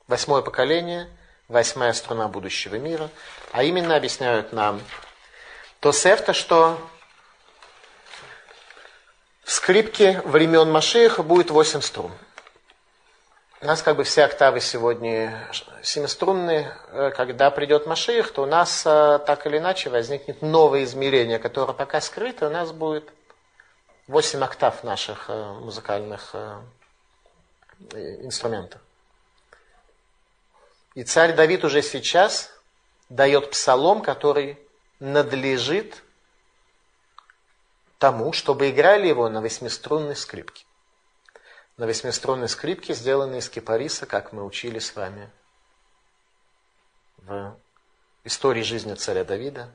Восьмое 0.08 0.42
поколение, 0.42 1.10
восьмая 1.48 1.94
струна 1.94 2.28
будущего 2.28 2.76
мира. 2.76 3.10
А 3.52 3.64
именно 3.64 3.96
объясняют 3.96 4.54
нам 4.54 4.82
то 5.80 5.92
сефта, 5.92 6.34
что 6.34 6.80
в 9.44 9.52
скрипке 9.52 10.22
времен 10.24 10.72
Машеха 10.72 11.24
будет 11.24 11.52
8 11.52 11.82
струн. 11.82 12.12
У 13.62 13.66
нас 13.66 13.82
как 13.82 13.96
бы 13.98 14.04
все 14.04 14.24
октавы 14.24 14.60
сегодня 14.60 15.48
семиструнные. 15.82 16.76
Э, 16.88 17.12
когда 17.16 17.50
придет 17.50 17.86
Машех, 17.86 18.32
то 18.32 18.44
у 18.44 18.46
нас 18.46 18.84
э, 18.86 19.20
так 19.26 19.46
или 19.46 19.58
иначе 19.58 19.90
возникнет 19.90 20.42
новое 20.42 20.84
измерение, 20.84 21.40
которое 21.40 21.74
пока 21.74 22.02
скрыто, 22.02 22.48
у 22.48 22.50
нас 22.50 22.72
будет 22.72 23.10
восемь 24.08 24.44
октав 24.44 24.84
наших 24.84 25.26
э, 25.30 25.54
музыкальных 25.62 26.36
инструментов. 27.92 28.82
И 30.96 31.04
царь 31.04 31.34
Давид 31.34 31.64
уже 31.64 31.82
сейчас 31.82 32.52
дает 33.10 33.52
псалом, 33.52 34.02
который 34.02 34.60
надлежит 35.00 36.04
тому, 37.98 38.34
чтобы 38.34 38.70
играли 38.70 39.08
его 39.08 39.30
на 39.30 39.42
восьмиструнной 39.42 40.16
скрипке. 40.16 40.66
На 41.78 41.88
восьмиструнной 41.88 42.50
скрипке, 42.50 42.94
сделанной 42.94 43.40
из 43.40 43.50
кипариса, 43.50 44.06
как 44.06 44.34
мы 44.34 44.46
учили 44.46 44.80
с 44.80 44.96
вами 44.96 45.30
в 47.18 47.56
истории 48.24 48.62
жизни 48.62 48.94
царя 48.94 49.24
Давида, 49.24 49.72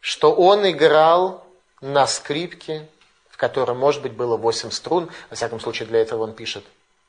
что 0.00 0.34
он 0.34 0.68
играл 0.70 1.46
на 1.80 2.06
скрипке, 2.06 2.88
в 3.28 3.36
котором, 3.36 3.78
может 3.78 4.02
быть, 4.02 4.12
было 4.12 4.36
восемь 4.36 4.70
струн, 4.70 5.10
во 5.28 5.36
всяком 5.36 5.60
случае, 5.60 5.88
для 5.88 6.00
этого 6.00 6.22
он 6.22 6.34
пишет 6.34 6.64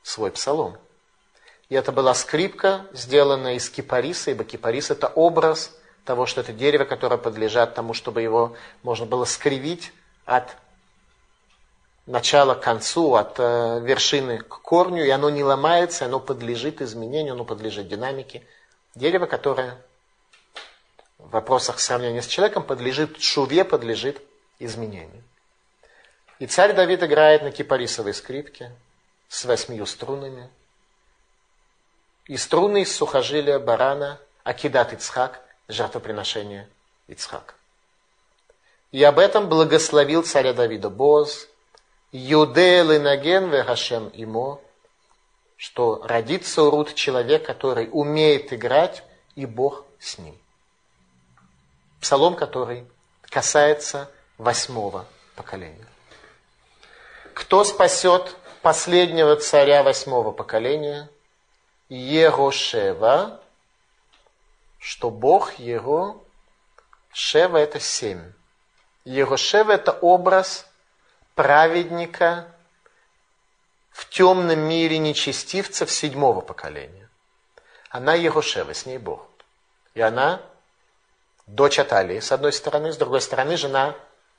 свой 0.08 0.32
псалом. 0.32 0.78
И 1.68 1.76
это 1.76 1.92
была 1.92 2.14
скрипка, 2.14 2.86
сделанная 2.94 3.56
из 3.56 3.70
кипариса, 3.70 4.32
ибо 4.32 4.46
кипарис– 4.46 4.90
это 4.92 5.08
образ 5.08 5.78
того, 6.06 6.26
что 6.26 6.40
это 6.40 6.54
дерево, 6.54 6.86
которое 6.86 7.18
подлежит 7.18 7.74
тому, 7.74 7.94
чтобы 7.94 8.22
его 8.22 8.56
можно 8.84 9.06
было 9.06 9.26
скривить 9.26 9.92
от 10.24 10.56
начала 12.06 12.56
к 12.56 12.62
концу, 12.62 13.16
от 13.16 13.36
э, 13.38 13.82
вершины 13.84 14.38
к 14.38 14.62
корню, 14.62 15.04
и 15.04 15.10
оно 15.10 15.30
не 15.30 15.44
ломается, 15.44 16.06
оно 16.06 16.22
подлежит 16.22 16.82
изменению, 16.82 17.34
оно 17.34 17.44
подлежит 17.44 17.90
динамике. 17.90 18.48
Дерево, 18.96 19.26
которое 19.26 19.78
в 21.18 21.32
вопросах 21.32 21.82
сравнения 21.82 22.22
с 22.22 22.28
человеком 22.28 22.64
подлежит 22.64 23.22
шуве, 23.22 23.66
подлежит 23.66 24.22
изменению. 24.58 25.22
И 26.40 26.48
царь 26.48 26.74
Давид 26.74 27.04
играет 27.04 27.44
на 27.44 27.52
кипарисовой 27.52 28.14
скрипке 28.14 28.72
с 29.30 29.46
восьмью 29.46 29.86
струнами. 29.86 30.50
И 32.26 32.38
струны 32.38 32.82
из 32.82 32.96
сухожилия 32.96 33.60
барана 33.60 34.20
Акидат 34.44 34.94
Ицхак, 34.94 35.42
жертвоприношение 35.68 36.70
Ицхак. 37.08 37.56
И 38.92 39.04
об 39.04 39.20
этом 39.20 39.50
благословил 39.50 40.24
царя 40.24 40.54
Давида 40.54 40.90
Боз, 40.90 41.48
Юдел 42.12 42.92
и 42.92 43.00
Наген 43.00 43.50
Вехашем 43.50 44.08
Имо, 44.10 44.62
что 45.58 46.02
родится 46.06 46.64
у 46.64 46.70
Рут 46.70 46.94
человек, 46.94 47.46
который 47.46 47.90
умеет 47.92 48.54
играть, 48.54 49.04
и 49.36 49.46
Бог 49.46 49.86
с 50.00 50.18
ним. 50.18 50.38
Псалом, 52.00 52.36
который 52.36 52.86
касается 53.24 54.10
восьмого 54.38 55.06
поколения. 55.36 55.88
Кто 57.34 57.64
спасет 57.64 58.36
последнего 58.68 59.38
царя 59.38 59.82
восьмого 59.82 60.34
поколения? 60.34 61.10
Ерошева, 61.88 63.40
что 64.78 65.10
Бог 65.10 65.54
его, 65.54 66.26
Шева 67.14 67.60
это 67.60 67.80
семь. 67.80 68.34
Ерошева 69.06 69.72
это 69.72 69.94
образ 69.94 70.68
праведника 71.34 72.54
в 73.92 74.10
темном 74.10 74.60
мире 74.60 74.98
нечестивцев 74.98 75.90
седьмого 75.90 76.42
поколения. 76.42 77.10
Она 77.90 78.16
Ерошева, 78.16 78.74
с 78.74 78.86
ней 78.86 78.98
Бог. 78.98 79.30
И 79.94 80.02
она 80.02 80.42
дочь 81.46 81.80
Аталии, 81.80 82.20
с 82.20 82.34
одной 82.34 82.52
стороны, 82.52 82.92
с 82.92 82.98
другой 82.98 83.22
стороны, 83.22 83.56
жена 83.56 83.96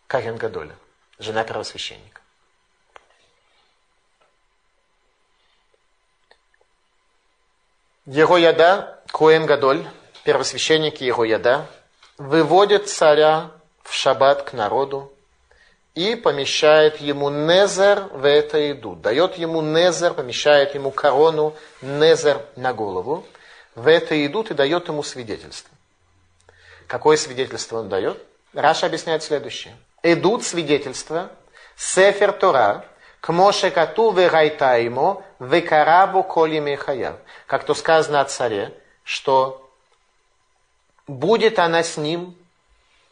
Карен 0.06 0.36
Гадоля, 0.36 0.76
жена 1.18 1.44
первосвященника. 1.44 2.17
Его 8.10 8.38
яда, 8.38 9.00
Коэн 9.12 9.44
Гадоль, 9.44 9.86
первосвященник 10.24 11.02
его 11.02 11.26
яда, 11.26 11.66
выводит 12.16 12.88
царя 12.88 13.50
в 13.82 13.92
шаббат 13.92 14.44
к 14.44 14.54
народу 14.54 15.12
и 15.94 16.14
помещает 16.14 17.02
ему 17.02 17.28
незер 17.28 18.04
в 18.04 18.24
это 18.24 18.56
еду. 18.56 18.94
Дает 18.94 19.36
ему 19.36 19.60
незер, 19.60 20.14
помещает 20.14 20.74
ему 20.74 20.90
корону, 20.90 21.54
незер 21.82 22.40
на 22.56 22.72
голову. 22.72 23.26
В 23.74 23.86
это 23.86 24.24
идут 24.24 24.50
и 24.50 24.54
дает 24.54 24.88
ему 24.88 25.02
свидетельство. 25.02 25.76
Какое 26.86 27.18
свидетельство 27.18 27.80
он 27.80 27.90
дает? 27.90 28.16
Раша 28.54 28.86
объясняет 28.86 29.22
следующее. 29.22 29.76
Идут 30.02 30.44
свидетельства, 30.44 31.28
Сефер 31.76 32.32
Тора, 32.32 32.86
к 33.20 33.30
Моше 33.34 33.70
Кату 33.70 34.12
вегайта 34.12 34.78
ему, 34.78 35.22
векарабу 35.38 36.22
коли 36.22 36.58
мехаяв. 36.60 37.16
Как 37.46 37.64
то 37.64 37.74
сказано 37.74 38.20
о 38.20 38.24
царе, 38.24 38.74
что 39.04 39.70
будет 41.06 41.58
она 41.58 41.82
с 41.82 41.96
ним, 41.96 42.36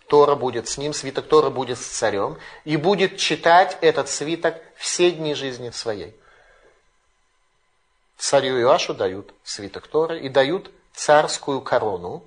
Тора 0.09 0.37
будет 0.37 0.69
с 0.69 0.79
ним, 0.79 0.93
свиток 0.93 1.27
Тора 1.27 1.51
будет 1.51 1.79
с 1.79 1.85
царем, 1.85 2.39
и 2.65 2.77
будет 2.77 3.17
читать 3.17 3.77
этот 3.81 4.09
свиток 4.09 4.61
все 4.77 5.11
дни 5.11 5.35
жизни 5.35 5.71
своей. 5.71 6.15
Царю 8.17 8.61
Иоашу 8.61 8.95
дают 8.95 9.35
свиток 9.43 9.89
Торы 9.89 10.21
и 10.21 10.29
дают 10.29 10.71
царскую 10.95 11.61
корону 11.61 12.23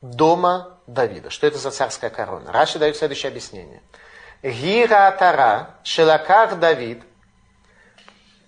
дома 0.00 0.78
Давида. 0.86 1.30
Что 1.30 1.46
это 1.46 1.58
за 1.58 1.70
царская 1.70 2.10
корона? 2.10 2.52
Раши 2.52 2.78
дает 2.78 2.96
следующее 2.96 3.28
объяснение– 3.28 3.82
Гира 4.42 5.08
Атара, 5.08 5.74
Шелаках 5.84 6.58
Давид, 6.58 7.02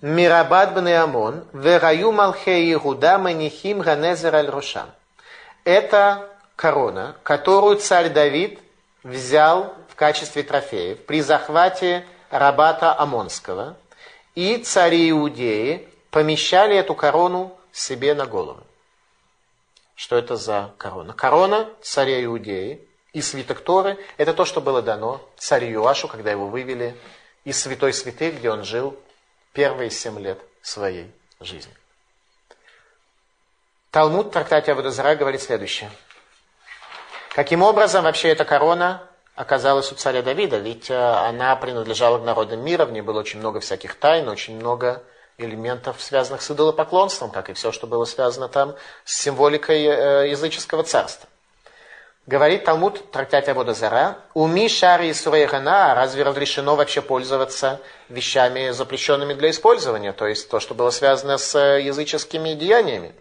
Мирабад 0.02 0.74
бне 0.74 0.98
Амон, 1.00 1.44
Вераю 1.52 2.10
Малхе 2.10 2.72
Игуда, 2.72 3.18
Манихим 3.18 3.78
Ганезер 3.78 4.34
аль 4.34 4.50
Рошам. 4.50 4.90
Это 5.62 6.28
корона, 6.56 7.14
которую 7.22 7.76
царь 7.76 8.10
Давид 8.10 8.58
взял 9.04 9.72
в 9.88 9.94
качестве 9.94 10.42
трофеев 10.42 11.06
при 11.06 11.20
захвате 11.20 12.04
Рабата 12.30 12.92
Амонского, 12.98 13.76
и 14.34 14.56
цари 14.56 15.08
Иудеи 15.10 15.88
помещали 16.10 16.76
эту 16.76 16.96
корону 16.96 17.56
себе 17.70 18.14
на 18.14 18.26
голову. 18.26 18.60
Что 19.94 20.16
это 20.16 20.34
за 20.34 20.72
корона? 20.78 21.12
Корона 21.12 21.68
царя 21.80 22.24
Иудеи 22.24 22.80
и 23.12 23.22
свиток 23.22 23.60
Торы– 23.60 23.98
это 24.16 24.34
то, 24.34 24.46
что 24.46 24.60
было 24.60 24.82
дано 24.82 25.20
царю 25.36 25.68
Юашу, 25.68 26.08
когда 26.08 26.32
его 26.32 26.48
вывели 26.48 26.96
из 27.44 27.60
святой 27.62 27.92
святых, 27.92 28.38
где 28.38 28.50
он 28.50 28.64
жил 28.64 28.98
первые 29.52 29.90
семь 29.90 30.18
лет 30.18 30.38
своей 30.62 31.10
жизни. 31.40 31.72
Талмуд 33.90 34.28
в 34.28 34.30
трактате 34.30 34.72
Абудазара 34.72 35.14
говорит 35.14 35.42
следующее. 35.42 35.90
Каким 37.34 37.62
образом 37.62 38.04
вообще 38.04 38.28
эта 38.28 38.44
корона 38.44 39.02
оказалась 39.34 39.92
у 39.92 39.94
царя 39.94 40.22
Давида? 40.22 40.58
Ведь 40.58 40.90
э, 40.90 40.94
она 40.94 41.54
принадлежала 41.56 42.18
к 42.18 42.24
народам 42.24 42.60
мира, 42.64 42.84
в 42.84 42.92
ней 42.92 43.02
было 43.02 43.20
очень 43.20 43.38
много 43.38 43.60
всяких 43.60 43.94
тайн, 43.96 44.28
очень 44.28 44.56
много 44.56 45.02
элементов, 45.38 46.00
связанных 46.00 46.42
с 46.42 46.50
идолопоклонством, 46.50 47.30
как 47.30 47.50
и 47.50 47.52
все, 47.52 47.72
что 47.72 47.86
было 47.86 48.04
связано 48.04 48.48
там 48.48 48.76
с 49.04 49.14
символикой 49.14 49.84
э, 49.84 50.30
языческого 50.30 50.84
царства. 50.84 51.28
Говорит 52.26 52.64
Талмуд 52.64 53.10
трактате 53.10 53.50
Абода 53.50 53.74
Зара, 53.74 54.18
«Уми 54.32 54.68
шари 54.68 55.10
Исурейхана, 55.10 55.92
разве 55.96 56.22
разрешено 56.22 56.76
вообще 56.76 57.02
пользоваться 57.02 57.80
вещами, 58.08 58.70
запрещенными 58.70 59.34
для 59.34 59.50
использования, 59.50 60.12
то 60.12 60.28
есть 60.28 60.48
то, 60.48 60.60
что 60.60 60.74
было 60.74 60.90
связано 60.90 61.36
с 61.36 61.58
языческими 61.58 62.54
деяниями?» 62.54 63.12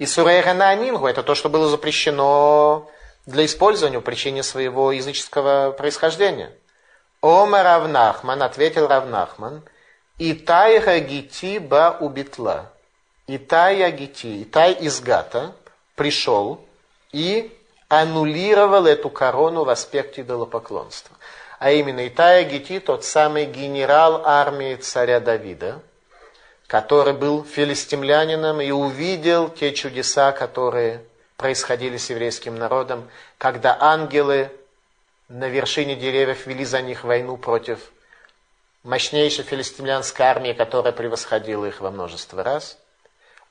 Исурейхана 0.00 0.74
Нингу– 0.74 1.06
это 1.08 1.22
то, 1.22 1.36
что 1.36 1.48
было 1.48 1.68
запрещено 1.68 2.90
для 3.26 3.44
использования 3.44 4.00
по 4.00 4.06
причине 4.06 4.42
своего 4.42 4.90
языческого 4.90 5.70
происхождения. 5.70 6.52
Омар 7.22 7.64
Равнахман, 7.64 8.42
ответил 8.42 8.88
Равнахман, 8.88 9.62
«Итай 10.18 10.80
гагити 10.80 11.58
ба 11.58 11.96
убитла». 12.00 12.72
Итай 13.28 13.84
агити, 13.84 14.42
Итай 14.42 14.72
из 14.72 15.00
Гата 15.00 15.52
пришел, 15.94 16.66
и 17.12 17.56
аннулировал 17.88 18.86
эту 18.86 19.10
корону 19.10 19.64
в 19.64 19.68
аспекте 19.68 20.22
идолопоклонства. 20.22 21.16
А 21.58 21.72
именно 21.72 22.06
Итая 22.06 22.44
Гити, 22.44 22.80
тот 22.80 23.04
самый 23.04 23.46
генерал 23.46 24.22
армии 24.24 24.76
царя 24.76 25.20
Давида, 25.20 25.82
который 26.66 27.14
был 27.14 27.44
филистимлянином 27.44 28.60
и 28.60 28.70
увидел 28.70 29.48
те 29.48 29.72
чудеса, 29.74 30.32
которые 30.32 31.04
происходили 31.36 31.96
с 31.96 32.10
еврейским 32.10 32.54
народом, 32.54 33.10
когда 33.38 33.76
ангелы 33.80 34.50
на 35.28 35.48
вершине 35.48 35.96
деревьев 35.96 36.46
вели 36.46 36.64
за 36.64 36.80
них 36.80 37.04
войну 37.04 37.36
против 37.36 37.90
мощнейшей 38.82 39.44
филистимлянской 39.44 40.26
армии, 40.26 40.52
которая 40.52 40.92
превосходила 40.92 41.66
их 41.66 41.80
во 41.80 41.90
множество 41.90 42.42
раз. 42.42 42.78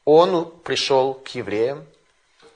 Он 0.06 0.50
пришел 0.64 1.14
к 1.14 1.28
евреям, 1.30 1.86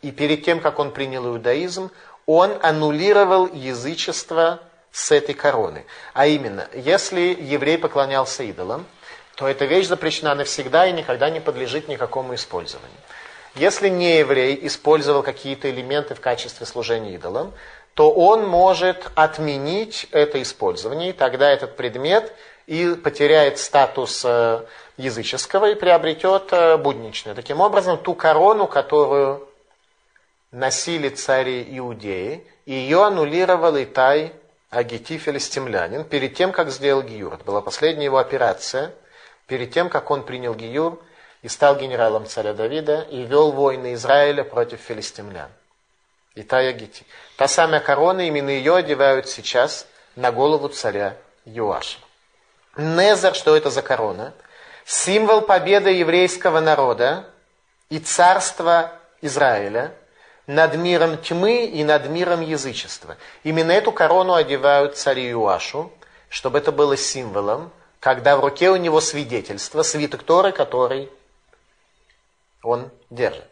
и 0.03 0.11
перед 0.11 0.43
тем, 0.45 0.59
как 0.59 0.77
он 0.77 0.91
принял 0.91 1.25
иудаизм, 1.25 1.89
он 2.25 2.51
аннулировал 2.61 3.47
язычество 3.47 4.59
с 4.91 5.11
этой 5.11 5.33
короны. 5.33 5.85
А 6.13 6.27
именно, 6.27 6.67
если 6.73 7.35
еврей 7.39 7.77
поклонялся 7.77 8.43
идолам, 8.43 8.85
то 9.35 9.47
эта 9.47 9.65
вещь 9.65 9.87
запрещена 9.87 10.35
навсегда 10.35 10.85
и 10.85 10.91
никогда 10.91 11.29
не 11.29 11.39
подлежит 11.39 11.87
никакому 11.87 12.35
использованию. 12.35 12.97
Если 13.55 13.89
не 13.89 14.17
еврей 14.17 14.59
использовал 14.63 15.23
какие-то 15.23 15.69
элементы 15.69 16.15
в 16.15 16.19
качестве 16.19 16.65
служения 16.65 17.15
идолам, 17.15 17.53
то 17.93 18.11
он 18.11 18.47
может 18.47 19.09
отменить 19.15 20.07
это 20.11 20.41
использование, 20.41 21.09
и 21.09 21.13
тогда 21.13 21.49
этот 21.49 21.77
предмет 21.77 22.33
и 22.65 22.95
потеряет 22.95 23.59
статус 23.59 24.23
э, 24.25 24.61
языческого 24.97 25.71
и 25.71 25.75
приобретет 25.75 26.51
э, 26.51 26.77
будничный. 26.77 27.35
Таким 27.35 27.61
образом, 27.61 27.97
ту 27.97 28.15
корону, 28.15 28.67
которую 28.67 29.47
носили 30.53 31.09
цари 31.09 31.67
Иудеи, 31.77 32.47
ее 32.65 33.03
аннулировал 33.03 33.75
Итай 33.75 34.33
Агити 34.69 35.17
филистимлянин 35.17 36.05
перед 36.05 36.35
тем, 36.35 36.51
как 36.51 36.69
сделал 36.69 37.01
Гиюр. 37.01 37.33
Это 37.33 37.43
была 37.43 37.61
последняя 37.61 38.05
его 38.05 38.19
операция, 38.19 38.93
перед 39.47 39.73
тем, 39.73 39.89
как 39.89 40.09
он 40.09 40.23
принял 40.23 40.55
Гиюр 40.55 41.03
и 41.41 41.47
стал 41.49 41.75
генералом 41.75 42.25
царя 42.27 42.53
Давида 42.53 43.01
и 43.01 43.23
вел 43.23 43.51
войны 43.51 43.93
Израиля 43.95 44.43
против 44.43 44.79
филистимлян. 44.79 45.49
Итай 46.35 46.69
Агити. 46.69 47.05
Та 47.35 47.47
самая 47.47 47.79
корона, 47.81 48.21
именно 48.27 48.49
ее 48.49 48.75
одевают 48.75 49.27
сейчас 49.27 49.87
на 50.15 50.31
голову 50.31 50.69
царя 50.69 51.17
Юаша. 51.45 51.99
Незер, 52.77 53.35
что 53.35 53.55
это 53.55 53.69
за 53.69 53.81
корона? 53.81 54.33
Символ 54.85 55.41
победы 55.41 55.91
еврейского 55.91 56.59
народа 56.59 57.25
и 57.89 57.99
царства 57.99 58.91
Израиля– 59.21 59.93
над 60.47 60.75
миром 60.75 61.17
тьмы 61.17 61.65
и 61.65 61.83
над 61.83 62.09
миром 62.09 62.41
язычества. 62.41 63.17
Именно 63.43 63.71
эту 63.71 63.91
корону 63.91 64.33
одевают 64.33 64.97
царю 64.97 65.23
Иоашу, 65.23 65.91
чтобы 66.29 66.57
это 66.57 66.71
было 66.71 66.97
символом, 66.97 67.71
когда 67.99 68.35
в 68.35 68.41
руке 68.41 68.69
у 68.69 68.75
него 68.75 68.99
свидетельство, 68.99 69.83
свиток 69.83 70.23
Торы, 70.23 70.51
который 70.51 71.09
он 72.61 72.89
держит. 73.09 73.45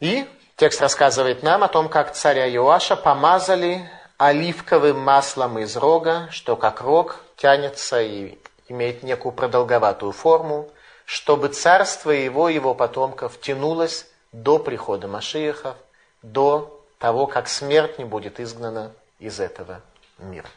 И 0.00 0.28
текст 0.56 0.80
рассказывает 0.80 1.42
нам 1.42 1.62
о 1.62 1.68
том, 1.68 1.88
как 1.88 2.12
царя 2.12 2.50
Иоаша 2.52 2.96
помазали 2.96 3.88
оливковым 4.18 4.98
маслом 4.98 5.58
из 5.58 5.76
рога, 5.76 6.28
что 6.30 6.56
как 6.56 6.80
рог 6.80 7.20
тянется 7.36 8.02
и 8.02 8.38
имеет 8.68 9.02
некую 9.02 9.32
продолговатую 9.32 10.12
форму, 10.12 10.70
чтобы 11.04 11.48
царство 11.48 12.10
его, 12.10 12.48
его 12.48 12.74
потомков 12.74 13.40
тянулось 13.40 14.06
до 14.32 14.58
прихода 14.58 15.08
Машиеха, 15.08 15.76
до 16.22 16.82
того, 16.98 17.26
как 17.26 17.48
смерть 17.48 17.98
не 17.98 18.04
будет 18.04 18.40
изгнана 18.40 18.92
из 19.18 19.40
этого 19.40 19.82
мира. 20.18 20.48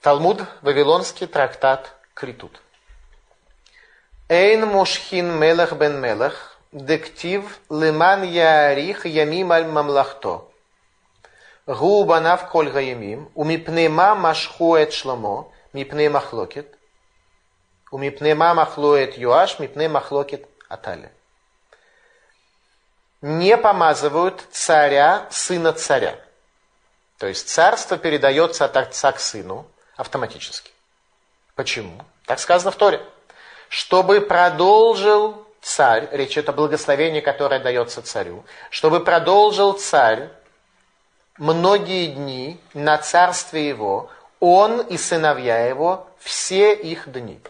Талмуд, 0.00 0.42
Вавилонский 0.62 1.26
трактат 1.26 1.92
Критут. 2.14 2.60
Эйн 4.28 4.66
мушхин 4.66 5.38
мелах 5.38 5.72
бен 5.74 6.00
мелах, 6.00 6.56
дектив 6.72 7.60
лиман 7.70 8.22
ярих 8.22 9.04
ямим 9.04 9.52
аль 9.52 9.66
мамлахто. 9.66 10.48
Гу 11.66 12.04
банав 12.04 12.48
коль 12.48 12.70
гаямим, 12.70 13.30
умипнема 13.34 14.14
машхуэт 14.14 14.92
шламо, 14.92 15.52
мипне 15.72 16.08
махлокет, 16.08 16.78
умипнема 17.90 18.54
махлоет 18.54 19.18
юаш, 19.18 19.58
мипне 19.58 19.88
махлокет 19.88 20.48
аталя 20.68 21.10
не 23.22 23.56
помазывают 23.56 24.44
царя, 24.50 25.26
сына 25.30 25.72
царя. 25.72 26.18
То 27.18 27.26
есть 27.26 27.48
царство 27.48 27.96
передается 27.96 28.64
от 28.64 28.76
отца 28.76 29.12
к 29.12 29.20
сыну 29.20 29.66
автоматически. 29.96 30.70
Почему? 31.54 32.04
Так 32.26 32.38
сказано 32.38 32.70
в 32.70 32.76
Торе. 32.76 33.00
Чтобы 33.68 34.20
продолжил 34.20 35.46
царь, 35.62 36.08
речь 36.12 36.32
идет 36.32 36.50
о 36.50 36.52
благословении, 36.52 37.20
которое 37.20 37.58
дается 37.58 38.02
царю, 38.02 38.44
чтобы 38.70 39.00
продолжил 39.00 39.72
царь 39.72 40.28
многие 41.38 42.06
дни 42.08 42.60
на 42.74 42.98
царстве 42.98 43.66
его, 43.66 44.10
он 44.38 44.80
и 44.80 44.96
сыновья 44.96 45.66
его 45.66 46.06
все 46.18 46.74
их 46.74 47.10
дни. 47.10 47.40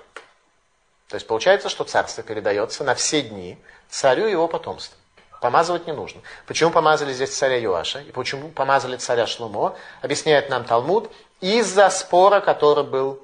То 1.08 1.16
есть 1.16 1.26
получается, 1.26 1.68
что 1.68 1.84
царство 1.84 2.22
передается 2.22 2.84
на 2.84 2.94
все 2.94 3.22
дни 3.22 3.58
царю 3.88 4.26
и 4.26 4.32
его 4.32 4.48
потомству. 4.48 4.96
Помазывать 5.40 5.86
не 5.86 5.92
нужно. 5.92 6.20
Почему 6.46 6.70
помазали 6.70 7.12
здесь 7.12 7.36
царя 7.36 7.56
Юаша? 7.56 8.00
И 8.00 8.12
почему 8.12 8.48
помазали 8.48 8.96
царя 8.96 9.26
Шлумо? 9.26 9.76
Объясняет 10.02 10.48
нам 10.48 10.64
Талмуд. 10.64 11.10
Из-за 11.40 11.90
спора, 11.90 12.40
который 12.40 12.84
был 12.84 13.20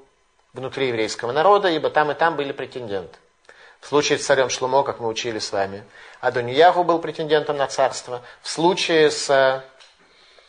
внутри 0.52 0.88
еврейского 0.88 1.32
народа, 1.32 1.68
ибо 1.68 1.90
там 1.90 2.10
и 2.10 2.14
там 2.14 2.36
были 2.36 2.52
претенденты. 2.52 3.18
В 3.80 3.86
случае 3.88 4.18
с 4.18 4.26
царем 4.26 4.48
Шлумо, 4.48 4.84
как 4.84 5.00
мы 5.00 5.08
учили 5.08 5.38
с 5.38 5.50
вами, 5.50 5.84
Адонияху 6.20 6.84
был 6.84 6.98
претендентом 6.98 7.56
на 7.56 7.66
царство. 7.66 8.22
В 8.42 8.48
случае 8.48 9.10
с 9.10 9.64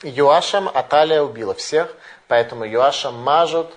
Юашем 0.04 0.68
Аталия 0.68 1.24
убила 1.24 1.54
всех, 1.56 1.96
поэтому 2.28 2.66
Юаша 2.66 3.10
мажут 3.10 3.74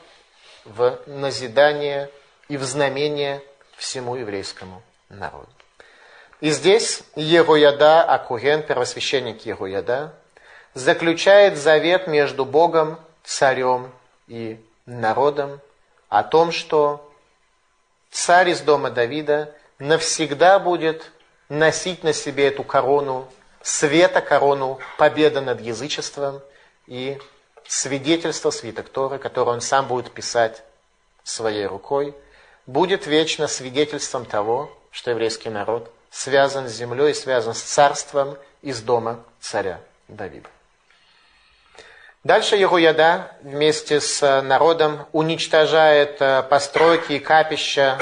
в 0.65 0.99
назидание 1.07 2.11
и 2.49 2.57
в 2.57 2.65
знамение 2.65 3.43
всему 3.77 4.17
еврейскому 4.17 4.83
народу. 5.09 5.56
И 6.41 6.51
здесь 6.51 7.03
Егояда, 7.15 8.03
Акуген, 8.03 8.63
первосвященник 8.63 9.47
Егояда, 9.47 10.15
заключает 10.75 11.57
завет 11.57 12.07
между 12.07 12.45
Богом, 12.45 12.99
царем 13.25 13.91
и 14.29 14.61
народом 14.85 15.61
о 16.09 16.23
том, 16.23 16.53
что 16.53 17.11
царь 18.11 18.51
из 18.51 18.61
дома 18.61 18.91
Давида 18.91 19.55
навсегда 19.79 20.59
будет 20.59 21.11
носить 21.49 22.05
на 22.05 22.13
себе 22.13 22.49
эту 22.49 22.65
корону 22.65 23.27
света, 23.63 24.21
корону 24.21 24.79
победы 24.99 25.41
над 25.41 25.61
язычеством 25.61 26.41
и 26.87 27.19
свидетельство 27.67 28.51
свиток 28.51 28.91
Торы, 28.91 29.19
которое 29.19 29.53
он 29.53 29.61
сам 29.61 29.89
будет 29.89 30.13
писать 30.13 30.63
своей 31.25 31.67
рукой, 31.67 32.15
будет 32.67 33.07
вечно 33.07 33.49
свидетельством 33.49 34.25
того, 34.27 34.71
что 34.91 35.11
еврейский 35.11 35.49
народ 35.51 35.91
связан 36.11 36.69
с 36.69 36.73
землей, 36.73 37.15
связан 37.15 37.55
с 37.55 37.63
царством 37.63 38.37
из 38.63 38.81
дома 38.83 39.21
царя 39.41 39.81
Давида. 40.09 40.49
Дальше 42.25 42.57
Егуяда 42.57 43.37
вместе 43.43 44.01
с 44.01 44.43
народом 44.43 45.07
уничтожает 45.13 46.21
э, 46.21 46.43
постройки 46.43 47.13
и 47.13 47.19
капища, 47.21 47.99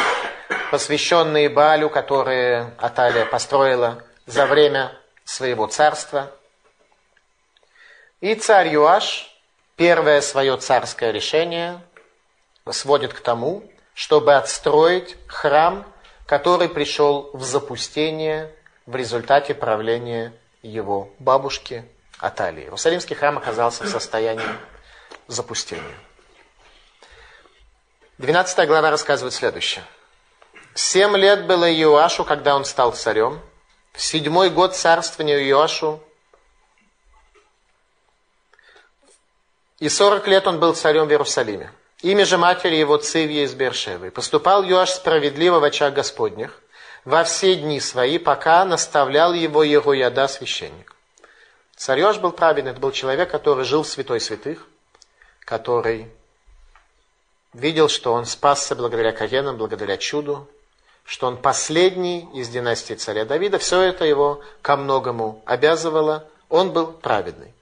посвященные 0.70 1.50
Балю, 1.50 1.90
которые 1.90 2.72
Аталия 2.78 3.26
построила 3.26 4.02
за 4.24 4.46
время 4.46 4.92
своего 5.24 5.66
царства. 5.66 6.30
И 8.22 8.34
царь 8.34 8.68
Юаш 8.68 9.30
первое 9.76 10.22
свое 10.22 10.56
царское 10.56 11.10
решение 11.10 11.80
сводит 12.70 13.12
к 13.12 13.20
тому, 13.20 13.62
чтобы 13.92 14.34
отстроить 14.34 15.16
храм 15.26 15.84
который 16.26 16.68
пришел 16.68 17.30
в 17.32 17.42
запустение 17.42 18.54
в 18.86 18.96
результате 18.96 19.54
правления 19.54 20.32
его 20.62 21.10
бабушки 21.18 21.84
Аталии. 22.18 22.64
Иерусалимский 22.64 23.16
храм 23.16 23.36
оказался 23.38 23.84
в 23.84 23.88
состоянии 23.88 24.46
запустения. 25.26 25.82
12 28.18 28.66
глава 28.68 28.90
рассказывает 28.90 29.34
следующее. 29.34 29.84
Семь 30.74 31.16
лет 31.16 31.46
было 31.46 31.70
Иоашу, 31.72 32.24
когда 32.24 32.56
он 32.56 32.64
стал 32.64 32.92
царем. 32.92 33.40
В 33.92 34.00
седьмой 34.00 34.50
год 34.50 34.74
царствования 34.74 35.38
Иоашу. 35.48 36.02
И 39.78 39.88
сорок 39.88 40.26
лет 40.26 40.46
он 40.46 40.60
был 40.60 40.74
царем 40.74 41.06
в 41.06 41.10
Иерусалиме. 41.10 41.72
Имя 42.04 42.26
же 42.26 42.36
матери 42.36 42.74
его 42.74 42.98
Цивья 42.98 43.44
из 43.44 43.54
Бершевы. 43.54 44.10
Поступал 44.10 44.62
Юаш 44.62 44.90
справедливо 44.90 45.58
в 45.58 45.64
очах 45.64 45.94
Господних 45.94 46.60
во 47.06 47.24
все 47.24 47.54
дни 47.54 47.80
свои, 47.80 48.18
пока 48.18 48.62
наставлял 48.66 49.32
его 49.32 49.62
его 49.62 49.94
яда 49.94 50.28
священник. 50.28 50.94
Царь 51.74 52.00
Йоаш 52.00 52.18
был 52.18 52.32
праведный, 52.32 52.72
это 52.72 52.80
был 52.80 52.92
человек, 52.92 53.30
который 53.30 53.64
жил 53.64 53.84
в 53.84 53.88
святой 53.88 54.20
святых, 54.20 54.66
который 55.46 56.12
видел, 57.54 57.88
что 57.88 58.12
он 58.12 58.26
спасся 58.26 58.74
благодаря 58.76 59.12
Каенам, 59.12 59.56
благодаря 59.56 59.96
чуду, 59.96 60.46
что 61.06 61.26
он 61.26 61.38
последний 61.38 62.28
из 62.34 62.50
династии 62.50 62.92
царя 62.92 63.24
Давида. 63.24 63.56
Все 63.56 63.80
это 63.80 64.04
его 64.04 64.42
ко 64.60 64.76
многому 64.76 65.42
обязывало. 65.46 66.28
Он 66.50 66.70
был 66.70 66.88
праведный. 66.88 67.53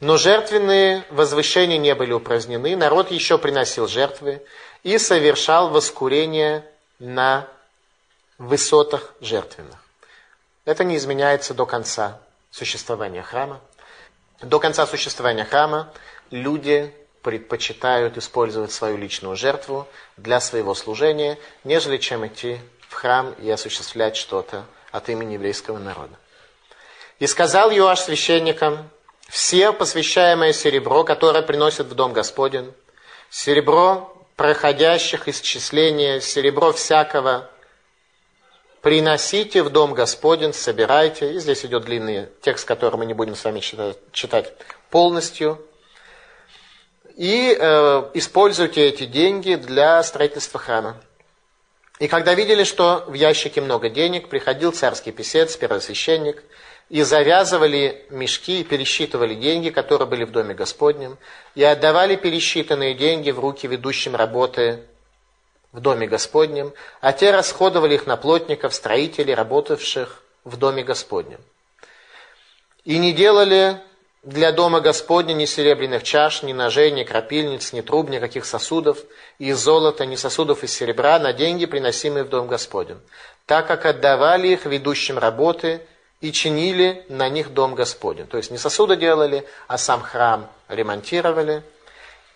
Но 0.00 0.16
жертвенные 0.16 1.04
возвышения 1.10 1.78
не 1.78 1.94
были 1.94 2.12
упразднены, 2.12 2.76
народ 2.76 3.10
еще 3.10 3.36
приносил 3.36 3.88
жертвы 3.88 4.42
и 4.84 4.96
совершал 4.98 5.70
воскурение 5.70 6.64
на 7.00 7.48
высотах 8.38 9.14
жертвенных. 9.20 9.76
Это 10.64 10.84
не 10.84 10.96
изменяется 10.96 11.52
до 11.52 11.66
конца 11.66 12.20
существования 12.50 13.22
храма. 13.22 13.60
До 14.40 14.60
конца 14.60 14.86
существования 14.86 15.44
храма 15.44 15.92
люди 16.30 16.94
предпочитают 17.22 18.16
использовать 18.16 18.70
свою 18.70 18.96
личную 18.96 19.34
жертву 19.34 19.88
для 20.16 20.40
своего 20.40 20.74
служения, 20.74 21.38
нежели 21.64 21.96
чем 21.96 22.24
идти 22.24 22.60
в 22.88 22.94
храм 22.94 23.32
и 23.32 23.50
осуществлять 23.50 24.16
что-то 24.16 24.64
от 24.92 25.08
имени 25.08 25.34
еврейского 25.34 25.78
народа. 25.78 26.14
И 27.18 27.26
сказал 27.26 27.70
Юаш 27.70 27.98
священникам, 28.00 28.88
все 29.28 29.72
посвящаемое 29.72 30.52
серебро, 30.52 31.04
которое 31.04 31.42
приносят 31.42 31.86
в 31.88 31.94
дом 31.94 32.12
Господень, 32.12 32.72
серебро 33.30 34.14
проходящих 34.36 35.28
исчисления, 35.28 36.20
серебро 36.20 36.72
всякого, 36.72 37.50
приносите 38.80 39.62
в 39.62 39.70
дом 39.70 39.92
Господень, 39.92 40.54
собирайте. 40.54 41.34
И 41.34 41.38
здесь 41.40 41.64
идет 41.64 41.84
длинный 41.84 42.28
текст, 42.40 42.66
который 42.66 42.96
мы 42.96 43.04
не 43.04 43.14
будем 43.14 43.34
с 43.34 43.44
вами 43.44 43.60
читать, 43.60 43.98
читать 44.12 44.54
полностью. 44.90 45.60
И 47.16 47.54
э, 47.58 48.10
используйте 48.14 48.86
эти 48.86 49.04
деньги 49.04 49.56
для 49.56 50.02
строительства 50.04 50.58
храма. 50.58 50.96
И 51.98 52.06
когда 52.06 52.32
видели, 52.32 52.62
что 52.62 53.04
в 53.08 53.14
ящике 53.14 53.60
много 53.60 53.90
денег, 53.90 54.28
приходил 54.28 54.72
царский 54.72 55.10
писец, 55.10 55.56
первосвященник, 55.56 56.44
и 56.88 57.02
завязывали 57.02 58.06
мешки 58.10 58.60
и 58.60 58.64
пересчитывали 58.64 59.34
деньги, 59.34 59.70
которые 59.70 60.08
были 60.08 60.24
в 60.24 60.30
доме 60.30 60.54
Господнем, 60.54 61.18
и 61.54 61.62
отдавали 61.62 62.16
пересчитанные 62.16 62.94
деньги 62.94 63.30
в 63.30 63.38
руки 63.38 63.66
ведущим 63.66 64.16
работы 64.16 64.80
в 65.72 65.80
доме 65.80 66.06
Господнем, 66.06 66.72
а 67.00 67.12
те 67.12 67.30
расходовали 67.30 67.94
их 67.94 68.06
на 68.06 68.16
плотников, 68.16 68.74
строителей, 68.74 69.34
работавших 69.34 70.22
в 70.44 70.56
доме 70.56 70.82
Господнем. 70.82 71.40
И 72.84 72.96
не 72.96 73.12
делали 73.12 73.80
для 74.22 74.50
дома 74.50 74.80
Господня 74.80 75.34
ни 75.34 75.44
серебряных 75.44 76.02
чаш, 76.02 76.42
ни 76.42 76.54
ножей, 76.54 76.90
ни 76.90 77.04
крапильниц, 77.04 77.74
ни 77.74 77.82
труб, 77.82 78.08
никаких 78.08 78.46
сосудов 78.46 78.98
из 79.38 79.58
золота, 79.58 80.06
ни 80.06 80.16
сосудов 80.16 80.64
из 80.64 80.72
серебра 80.72 81.18
на 81.18 81.34
деньги, 81.34 81.66
приносимые 81.66 82.24
в 82.24 82.30
дом 82.30 82.46
Господень, 82.46 82.98
так 83.44 83.66
как 83.66 83.84
отдавали 83.84 84.48
их 84.48 84.64
ведущим 84.64 85.18
работы 85.18 85.82
и 86.20 86.32
чинили 86.32 87.04
на 87.08 87.28
них 87.28 87.52
дом 87.52 87.74
Господень. 87.74 88.26
То 88.26 88.36
есть 88.36 88.50
не 88.50 88.58
сосуды 88.58 88.96
делали, 88.96 89.46
а 89.66 89.78
сам 89.78 90.02
храм 90.02 90.50
ремонтировали. 90.68 91.62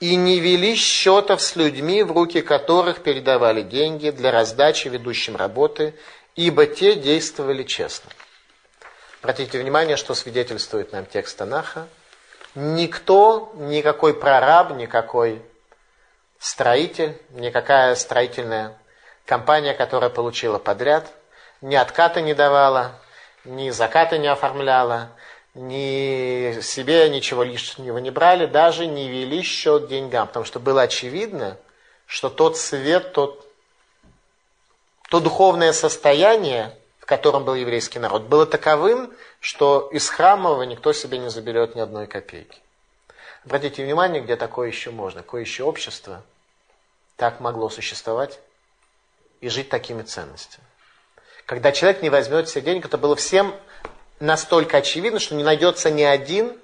И 0.01 0.17
не 0.17 0.41
вели 0.41 0.75
счетов 0.75 1.41
с 1.41 1.55
людьми, 1.55 2.03
в 2.03 2.13
руки 2.13 2.43
которых 2.43 3.03
передавали 3.03 3.63
деньги 3.63 4.11
для 4.11 4.33
раздачи 4.33 4.89
ведущим 4.89 5.37
работы, 5.37 5.95
ибо 6.35 6.67
те 6.67 6.95
действовали 6.97 7.63
честно. 7.63 8.11
Обратите 9.21 9.61
внимание, 9.61 9.97
что 9.97 10.15
свидетельствует 10.15 10.93
нам 10.93 11.07
текст 11.07 11.39
Танаха. 11.39 11.87
Никто, 12.57 13.53
никакой 13.57 14.15
прораб, 14.15 14.73
никакой 14.73 15.41
строитель, 16.41 17.17
никакая 17.31 17.95
строительная 17.95 18.77
компания, 19.25 19.75
которая 19.75 20.11
получила 20.11 20.59
подряд, 20.59 21.13
ни 21.61 21.77
отката 21.77 22.21
не 22.21 22.35
давала, 22.35 23.01
ни 23.45 23.71
заката 23.71 24.19
не 24.19 24.29
оформляла, 24.29 25.11
ни 25.55 26.61
себе 26.63 27.09
ничего 27.11 27.43
лишнего 27.43 27.99
не 27.99 28.11
брали, 28.11 28.47
даже 28.47 28.87
не 28.87 29.09
вели 29.09 29.43
счет 29.43 29.89
деньгам, 29.89 30.29
потому 30.29 30.45
что 30.45 30.61
было 30.61 30.83
очевидно, 30.83 31.59
что 32.07 32.31
тот 32.31 32.57
свет, 32.57 33.13
тот, 33.13 33.47
то 35.09 35.21
духовное 35.21 35.73
состояние, 35.73 36.77
в 36.99 37.07
котором 37.07 37.45
был 37.45 37.55
еврейский 37.55 37.99
народ, 37.99 38.23
было 38.23 38.47
таковым, 38.47 39.13
что 39.41 39.89
из 39.93 40.09
храмового 40.09 40.63
никто 40.63 40.93
себе 40.93 41.19
не 41.19 41.29
заберет 41.29 41.75
ни 41.75 41.81
одной 41.81 42.07
копейки. 42.07 42.59
Обратите 43.45 43.85
внимание, 43.85 44.23
где 44.23 44.37
такое 44.37 44.69
еще 44.69 44.91
можно, 44.91 45.23
какое 45.23 45.43
еще 45.43 45.65
общество 45.65 46.23
так 47.17 47.41
могло 47.41 47.69
существовать 47.69 48.39
и 49.41 49.49
жить 49.49 49.69
такими 49.69 50.03
ценностями. 50.03 50.65
Когда 51.53 51.71
человек 51.71 52.01
не 52.01 52.09
возьмет 52.09 52.49
все 52.49 52.63
деньги, 52.63 52.87
это 52.87 52.97
было 52.97 53.15
всем 53.15 53.55
настолько 54.21 54.79
очевидно, 54.79 55.19
что 55.19 55.35
не 55.35 55.45
найдется 55.45 55.91
ни 55.91 56.03
один, 56.03 56.59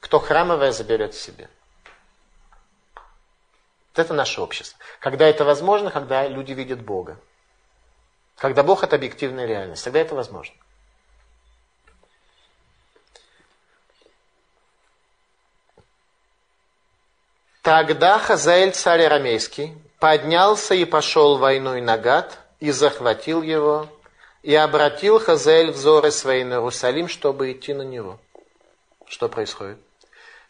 кто 0.00 0.18
храмовое 0.18 0.70
заберет 0.70 1.14
себе. 1.14 1.48
Вот 2.94 4.04
это 4.04 4.12
наше 4.12 4.42
общество. 4.42 4.78
Когда 5.00 5.26
это 5.26 5.46
возможно, 5.46 5.90
когда 5.90 6.28
люди 6.28 6.52
видят 6.52 6.82
Бога. 6.82 7.16
Когда 8.36 8.62
Бог 8.62 8.84
это 8.84 8.96
объективная 8.96 9.46
реальность, 9.46 9.82
тогда 9.82 10.00
это 10.00 10.14
возможно. 10.14 10.54
Тогда 17.62 18.18
Хазаэль, 18.18 18.72
царь 18.72 19.04
арамейский, 19.04 19.74
поднялся 19.98 20.74
и 20.74 20.84
пошел 20.84 21.38
войной 21.38 21.80
на 21.80 21.96
Гад, 21.96 22.38
и 22.60 22.70
захватил 22.72 23.40
его, 23.40 23.88
и 24.42 24.54
обратил 24.54 25.18
Хазель 25.18 25.70
взоры 25.70 26.10
свои 26.10 26.44
на 26.44 26.54
Иерусалим, 26.54 27.08
чтобы 27.08 27.52
идти 27.52 27.74
на 27.74 27.82
него. 27.82 28.18
Что 29.06 29.28
происходит? 29.28 29.78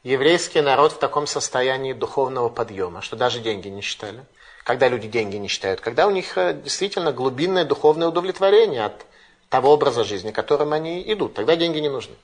Еврейский 0.02 0.60
народ 0.60 0.92
в 0.92 0.98
таком 0.98 1.26
состоянии 1.26 1.92
духовного 1.92 2.48
подъема, 2.48 3.02
что 3.02 3.16
даже 3.16 3.40
деньги 3.40 3.68
не 3.68 3.82
считали. 3.82 4.24
Когда 4.64 4.88
люди 4.88 5.08
деньги 5.08 5.36
не 5.36 5.48
считают? 5.48 5.80
Когда 5.80 6.06
у 6.06 6.10
них 6.10 6.36
э, 6.38 6.54
действительно 6.54 7.12
глубинное 7.12 7.64
духовное 7.64 8.08
удовлетворение 8.08 8.84
от 8.84 9.04
того 9.48 9.72
образа 9.72 10.02
жизни, 10.02 10.30
которым 10.30 10.72
они 10.72 11.02
идут. 11.12 11.34
Тогда 11.34 11.56
деньги 11.56 11.78
не 11.78 11.90
нужны. 11.90 12.14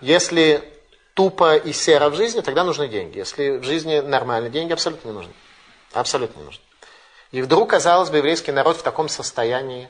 Если 0.00 0.62
тупо 1.14 1.56
и 1.56 1.72
серо 1.72 2.10
в 2.10 2.16
жизни, 2.16 2.40
тогда 2.40 2.64
нужны 2.64 2.88
деньги. 2.88 3.18
Если 3.18 3.58
в 3.58 3.62
жизни 3.62 4.00
нормально, 4.00 4.48
деньги 4.48 4.72
абсолютно 4.72 5.08
не 5.08 5.14
нужны. 5.14 5.32
Абсолютно 5.92 6.40
не 6.40 6.46
нужны. 6.46 6.62
И 7.30 7.42
вдруг, 7.42 7.70
казалось 7.70 8.10
бы, 8.10 8.16
еврейский 8.16 8.52
народ 8.52 8.76
в 8.76 8.82
таком 8.82 9.08
состоянии 9.08 9.88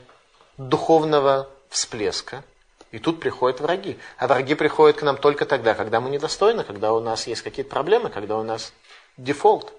духовного 0.59 1.49
всплеска. 1.69 2.43
И 2.91 2.99
тут 2.99 3.19
приходят 3.19 3.61
враги. 3.61 3.97
А 4.17 4.27
враги 4.27 4.55
приходят 4.55 4.97
к 4.97 5.03
нам 5.03 5.17
только 5.17 5.45
тогда, 5.45 5.73
когда 5.73 6.01
мы 6.01 6.09
недостойны, 6.09 6.63
когда 6.63 6.93
у 6.93 6.99
нас 6.99 7.27
есть 7.27 7.41
какие-то 7.41 7.71
проблемы, 7.71 8.09
когда 8.09 8.37
у 8.37 8.43
нас 8.43 8.73
дефолт. 9.17 9.73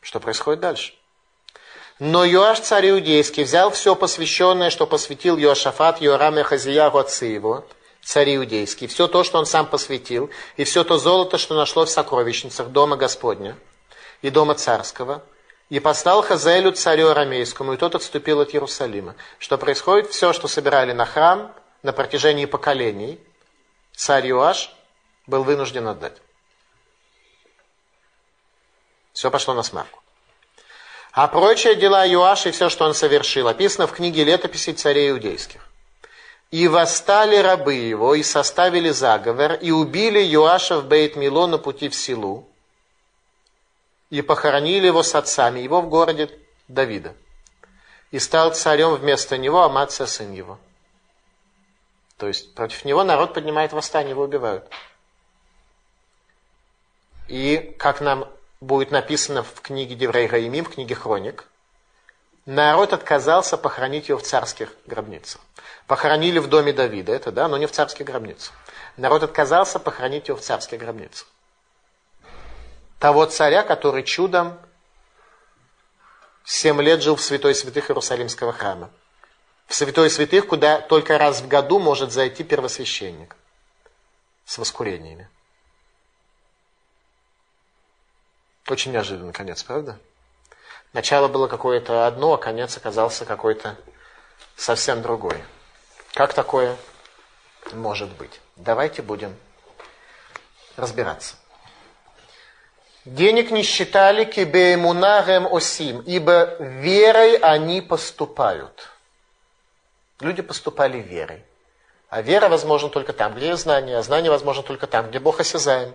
Что 0.00 0.20
происходит 0.20 0.60
дальше? 0.60 0.94
Но 1.98 2.24
Йоаш, 2.24 2.60
царь 2.60 2.90
иудейский, 2.90 3.42
взял 3.42 3.70
все 3.70 3.96
посвященное, 3.96 4.70
что 4.70 4.86
посвятил 4.86 5.36
Йошафат, 5.36 6.00
Йорам 6.00 6.38
и 6.38 6.42
Хазияху, 6.44 6.98
отцы 6.98 7.24
его, 7.24 7.66
царь 8.00 8.36
иудейский, 8.36 8.86
все 8.86 9.08
то, 9.08 9.24
что 9.24 9.38
он 9.38 9.46
сам 9.46 9.66
посвятил, 9.66 10.30
и 10.56 10.62
все 10.62 10.84
то 10.84 10.98
золото, 10.98 11.38
что 11.38 11.56
нашло 11.56 11.84
в 11.84 11.90
сокровищницах 11.90 12.68
дома 12.68 12.96
Господня 12.96 13.56
и 14.22 14.30
дома 14.30 14.54
царского– 14.54 15.24
и 15.70 15.80
послал 15.80 16.22
Хазаэлю 16.22 16.72
царю 16.72 17.08
арамейскому, 17.08 17.74
и 17.74 17.76
тот 17.76 17.94
отступил 17.94 18.40
от 18.40 18.54
Иерусалима. 18.54 19.16
Что 19.38 19.58
происходит? 19.58 20.10
Все, 20.10 20.32
что 20.32 20.48
собирали 20.48 20.92
на 20.92 21.04
храм 21.04 21.54
на 21.82 21.92
протяжении 21.92 22.46
поколений, 22.46 23.20
царь 23.94 24.28
Юаш 24.28 24.74
был 25.26 25.42
вынужден 25.42 25.86
отдать. 25.86 26.16
Все 29.12 29.30
пошло 29.30 29.52
на 29.52 29.62
смарку. 29.62 30.00
А 31.12 31.26
прочие 31.26 31.74
дела 31.74 32.04
Юаша 32.04 32.50
и 32.50 32.52
все, 32.52 32.68
что 32.68 32.84
он 32.84 32.94
совершил, 32.94 33.48
описано 33.48 33.86
в 33.86 33.92
книге 33.92 34.24
летописей 34.24 34.74
царей 34.74 35.10
иудейских. 35.10 35.66
И 36.50 36.66
восстали 36.66 37.36
рабы 37.36 37.74
его, 37.74 38.14
и 38.14 38.22
составили 38.22 38.90
заговор, 38.90 39.54
и 39.54 39.70
убили 39.70 40.20
Юаша 40.20 40.78
в 40.78 40.86
Бейт-Мило 40.86 41.46
на 41.46 41.58
пути 41.58 41.88
в 41.88 41.94
Силу, 41.94 42.47
и 44.10 44.22
похоронили 44.22 44.86
его 44.86 45.02
с 45.02 45.14
отцами, 45.14 45.60
его 45.60 45.80
в 45.80 45.88
городе 45.88 46.30
Давида. 46.68 47.14
И 48.10 48.18
стал 48.18 48.54
царем 48.54 48.94
вместо 48.94 49.36
него 49.36 49.62
Амация, 49.62 50.06
сын 50.06 50.32
его. 50.32 50.58
То 52.16 52.26
есть 52.26 52.54
против 52.54 52.84
него 52.84 53.04
народ 53.04 53.34
поднимает 53.34 53.72
восстание, 53.72 54.10
его 54.10 54.22
убивают. 54.22 54.66
И, 57.28 57.76
как 57.78 58.00
нам 58.00 58.26
будет 58.60 58.90
написано 58.90 59.42
в 59.42 59.60
книге 59.60 59.94
Деврей 59.94 60.26
Гаимим, 60.26 60.64
в 60.64 60.70
книге 60.70 60.94
Хроник, 60.94 61.46
народ 62.46 62.94
отказался 62.94 63.58
похоронить 63.58 64.08
его 64.08 64.18
в 64.18 64.22
царских 64.22 64.74
гробницах. 64.86 65.42
Похоронили 65.86 66.38
в 66.38 66.48
доме 66.48 66.72
Давида, 66.72 67.12
это 67.12 67.30
да, 67.30 67.46
но 67.46 67.58
не 67.58 67.66
в 67.66 67.72
царских 67.72 68.06
гробницах. 68.06 68.54
Народ 68.96 69.22
отказался 69.22 69.78
похоронить 69.78 70.28
его 70.28 70.38
в 70.38 70.40
царских 70.40 70.78
гробницах 70.78 71.28
того 72.98 73.26
царя, 73.26 73.62
который 73.62 74.02
чудом 74.02 74.58
семь 76.44 76.80
лет 76.82 77.02
жил 77.02 77.16
в 77.16 77.22
святой 77.22 77.54
святых 77.54 77.90
Иерусалимского 77.90 78.52
храма. 78.52 78.90
В 79.66 79.74
святой 79.74 80.10
святых, 80.10 80.46
куда 80.46 80.80
только 80.80 81.18
раз 81.18 81.40
в 81.40 81.48
году 81.48 81.78
может 81.78 82.10
зайти 82.10 82.42
первосвященник 82.42 83.36
с 84.46 84.56
воскурениями. 84.56 85.28
Очень 88.66 88.92
неожиданный 88.92 89.32
конец, 89.32 89.62
правда? 89.62 89.98
Начало 90.92 91.28
было 91.28 91.48
какое-то 91.48 92.06
одно, 92.06 92.34
а 92.34 92.38
конец 92.38 92.76
оказался 92.76 93.26
какой-то 93.26 93.76
совсем 94.56 95.02
другой. 95.02 95.42
Как 96.14 96.32
такое 96.32 96.76
может 97.72 98.10
быть? 98.16 98.40
Давайте 98.56 99.02
будем 99.02 99.36
разбираться. 100.76 101.36
Денег 103.14 103.50
не 103.50 103.62
считали 103.62 104.24
кибеемунарем 104.24 105.46
осим, 105.50 106.00
ибо 106.02 106.56
верой 106.60 107.36
они 107.36 107.80
поступают. 107.80 108.90
Люди 110.20 110.42
поступали 110.42 110.98
верой. 110.98 111.42
А 112.10 112.20
вера 112.20 112.50
возможна 112.50 112.90
только 112.90 113.14
там, 113.14 113.34
где 113.34 113.48
есть 113.48 113.62
знание, 113.62 113.96
а 113.96 114.02
знание 114.02 114.30
возможно 114.30 114.62
только 114.62 114.86
там, 114.86 115.08
где 115.08 115.20
Бог 115.20 115.40
осязаем. 115.40 115.94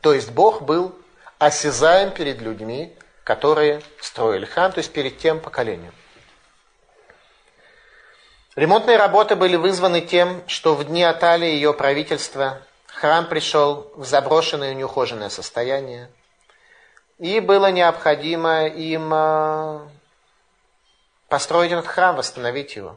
То 0.00 0.14
есть 0.14 0.30
Бог 0.30 0.62
был 0.62 0.94
осязаем 1.38 2.12
перед 2.12 2.40
людьми, 2.40 2.96
которые 3.24 3.82
строили 4.00 4.46
храм, 4.46 4.72
то 4.72 4.78
есть 4.78 4.90
перед 4.90 5.18
тем 5.18 5.38
поколением. 5.38 5.92
Ремонтные 8.56 8.96
работы 8.96 9.36
были 9.36 9.56
вызваны 9.56 10.00
тем, 10.00 10.42
что 10.46 10.74
в 10.74 10.84
дни 10.84 11.02
Атали 11.02 11.44
и 11.44 11.56
ее 11.56 11.74
правительства 11.74 12.62
храм 12.86 13.26
пришел 13.26 13.92
в 13.96 14.06
заброшенное 14.06 14.72
и 14.72 14.74
неухоженное 14.74 15.28
состояние, 15.28 16.08
и 17.22 17.38
было 17.38 17.70
необходимо 17.70 18.66
им 18.66 19.14
а, 19.14 19.88
построить 21.28 21.70
этот 21.70 21.86
храм, 21.86 22.16
восстановить 22.16 22.74
его. 22.74 22.96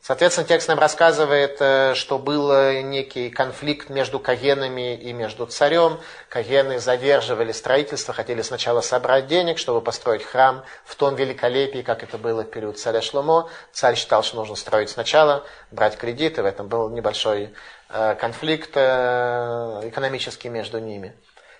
Соответственно, 0.00 0.48
текст 0.48 0.66
нам 0.68 0.80
рассказывает, 0.80 1.58
э, 1.60 1.94
что 1.94 2.18
был 2.18 2.50
некий 2.82 3.30
конфликт 3.30 3.88
между 3.88 4.18
Кагенами 4.18 4.96
и 4.96 5.12
между 5.12 5.46
царем. 5.46 6.00
Кагены 6.28 6.80
задерживали 6.80 7.52
строительство, 7.52 8.12
хотели 8.12 8.42
сначала 8.42 8.80
собрать 8.80 9.28
денег, 9.28 9.58
чтобы 9.58 9.80
построить 9.80 10.24
храм 10.24 10.64
в 10.84 10.96
том 10.96 11.14
великолепии, 11.14 11.82
как 11.82 12.02
это 12.02 12.18
было 12.18 12.42
в 12.42 12.50
период 12.50 12.80
царя 12.80 13.00
Шломо. 13.00 13.48
Царь 13.72 13.94
считал, 13.94 14.24
что 14.24 14.36
нужно 14.36 14.56
строить 14.56 14.90
сначала, 14.90 15.44
брать 15.70 15.96
кредиты. 15.96 16.42
В 16.42 16.46
этом 16.46 16.66
был 16.66 16.88
небольшой 16.88 17.54
э, 17.90 18.14
конфликт 18.16 18.72
э, 18.74 19.82
экономический 19.84 20.48
между 20.48 20.80
ними. 20.80 21.14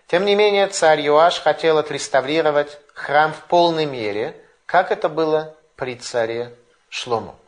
Тем 0.09 0.25
не 0.25 0.35
менее, 0.35 0.67
царь 0.69 1.01
Юаш 1.01 1.41
хотел 1.41 1.79
отреставрировать 1.79 2.79
храм 2.95 3.33
в 3.33 3.45
полной 3.45 3.87
мере, 3.87 4.35
как 4.67 4.91
это 4.91 5.09
было 5.09 5.55
при 5.77 5.95
царе 5.97 6.57
Шлому. 6.89 7.39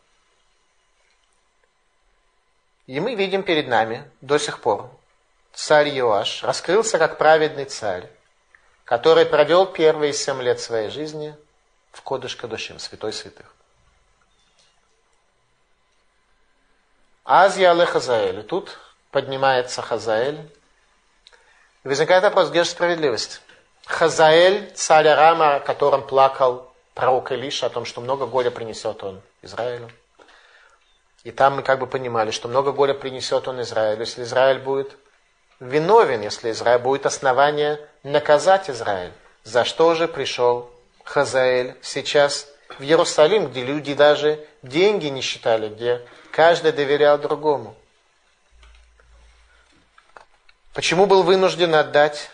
И 2.86 3.00
мы 3.00 3.14
видим 3.14 3.42
перед 3.42 3.66
нами 3.66 4.08
до 4.20 4.38
сих 4.38 4.60
пор 4.60 4.90
царь 5.52 5.88
Иоаш 5.88 6.42
раскрылся 6.42 6.98
как 6.98 7.18
праведный 7.18 7.64
царь, 7.64 8.08
который 8.84 9.26
провел 9.26 9.66
первые 9.66 10.12
семь 10.12 10.42
лет 10.42 10.60
своей 10.60 10.90
жизни 10.90 11.34
в 11.92 12.02
Кодыш 12.02 12.36
Кадушим, 12.36 12.78
святой 12.78 13.12
святых. 13.12 13.54
Азия 17.24 17.70
Але 17.70 17.86
Хазаэль. 17.86 18.40
И 18.40 18.42
тут 18.42 18.78
поднимается 19.10 19.82
Хазаэль. 19.82 20.50
И 21.84 21.88
возникает 21.88 22.22
вопрос, 22.22 22.50
где 22.50 22.64
же 22.64 22.70
справедливость? 22.70 23.40
Хазаэль, 23.86 24.70
царь 24.74 25.08
Арама, 25.08 25.56
о 25.56 25.60
котором 25.60 26.06
плакал 26.06 26.70
пророк 26.94 27.32
Илиша, 27.32 27.66
о 27.66 27.70
том, 27.70 27.84
что 27.84 28.00
много 28.00 28.26
горя 28.26 28.50
принесет 28.50 29.02
он 29.02 29.20
Израилю. 29.42 29.90
И 31.24 31.30
там 31.30 31.56
мы 31.56 31.62
как 31.62 31.78
бы 31.78 31.86
понимали, 31.86 32.30
что 32.30 32.48
много 32.48 32.72
горя 32.72 32.94
принесет 32.94 33.48
он 33.48 33.60
Израилю, 33.62 34.00
если 34.00 34.22
Израиль 34.22 34.58
будет 34.58 34.96
виновен, 35.58 36.20
если 36.22 36.50
Израиль 36.50 36.80
будет 36.80 37.06
основание 37.06 37.80
наказать 38.02 38.70
Израиль. 38.70 39.12
За 39.44 39.64
что 39.64 39.94
же 39.94 40.08
пришел 40.08 40.70
Хазаэль 41.04 41.76
сейчас 41.82 42.46
в 42.78 42.82
Иерусалим, 42.82 43.48
где 43.48 43.64
люди 43.64 43.94
даже 43.94 44.46
деньги 44.62 45.06
не 45.06 45.22
считали, 45.22 45.68
где 45.68 46.02
каждый 46.30 46.72
доверял 46.72 47.18
другому? 47.18 47.74
Почему 50.80 51.04
был 51.04 51.24
вынужден 51.24 51.74
отдать 51.74 52.30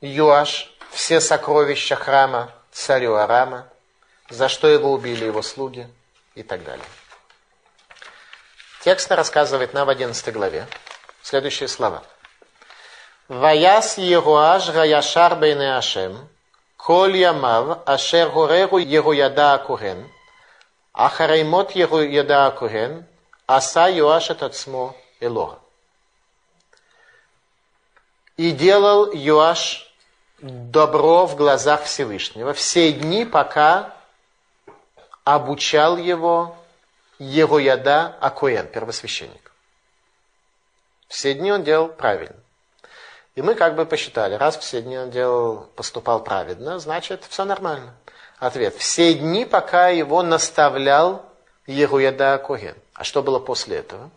Юаш 0.00 0.74
все 0.90 1.20
сокровища 1.20 1.94
храма 1.94 2.50
царю 2.72 3.14
Арама? 3.14 3.68
За 4.28 4.48
что 4.48 4.66
его 4.66 4.90
убили 4.90 5.24
его 5.24 5.40
слуги? 5.42 5.86
и 6.34 6.42
так 6.42 6.64
далее. 6.64 6.84
Текст 8.82 9.08
рассказывает 9.12 9.72
нам 9.72 9.86
в 9.86 9.90
11 9.90 10.32
главе 10.34 10.66
следующие 11.22 11.68
слова. 11.68 12.02
Ваяс 13.28 13.96
Еруаш 13.96 14.70
Гаяшар 14.70 15.36
Бейне 15.36 15.76
Ашем, 15.76 16.28
Коль 16.76 17.18
Ямав, 17.18 17.86
Ашер 17.86 18.30
Гореру 18.30 18.78
Еруяда 18.78 19.54
Акурен, 19.54 20.10
Ахареймот 20.92 21.70
Еруяда 21.76 22.46
Акурен, 22.46 23.06
Аса 23.46 23.88
Юаш 23.88 24.30
Ацмо 24.30 24.96
Элора. 25.20 25.60
И 28.38 28.52
делал 28.52 29.12
Юаш 29.12 29.92
добро 30.40 31.26
в 31.26 31.34
глазах 31.34 31.82
Всевышнего 31.82 32.52
все 32.52 32.92
дни, 32.92 33.24
пока 33.24 33.92
обучал 35.24 35.96
его 35.96 36.56
Егояда 37.18 38.16
Акуэн, 38.20 38.68
первосвященник. 38.68 39.50
Все 41.08 41.34
дни 41.34 41.50
он 41.50 41.64
делал 41.64 41.88
правильно. 41.88 42.36
И 43.34 43.42
мы 43.42 43.56
как 43.56 43.74
бы 43.74 43.84
посчитали, 43.84 44.34
раз 44.34 44.56
все 44.56 44.82
дни 44.82 44.96
он 44.96 45.10
делал, 45.10 45.68
поступал 45.74 46.22
правильно, 46.22 46.78
значит, 46.78 47.24
все 47.28 47.44
нормально. 47.44 47.92
Ответ. 48.38 48.76
Все 48.76 49.14
дни, 49.14 49.44
пока 49.44 49.88
его 49.88 50.22
наставлял 50.22 51.24
Егуяда 51.66 52.34
Акуэн. 52.34 52.76
А 52.94 53.02
что 53.02 53.20
было 53.20 53.40
после 53.40 53.78
этого? 53.78 54.10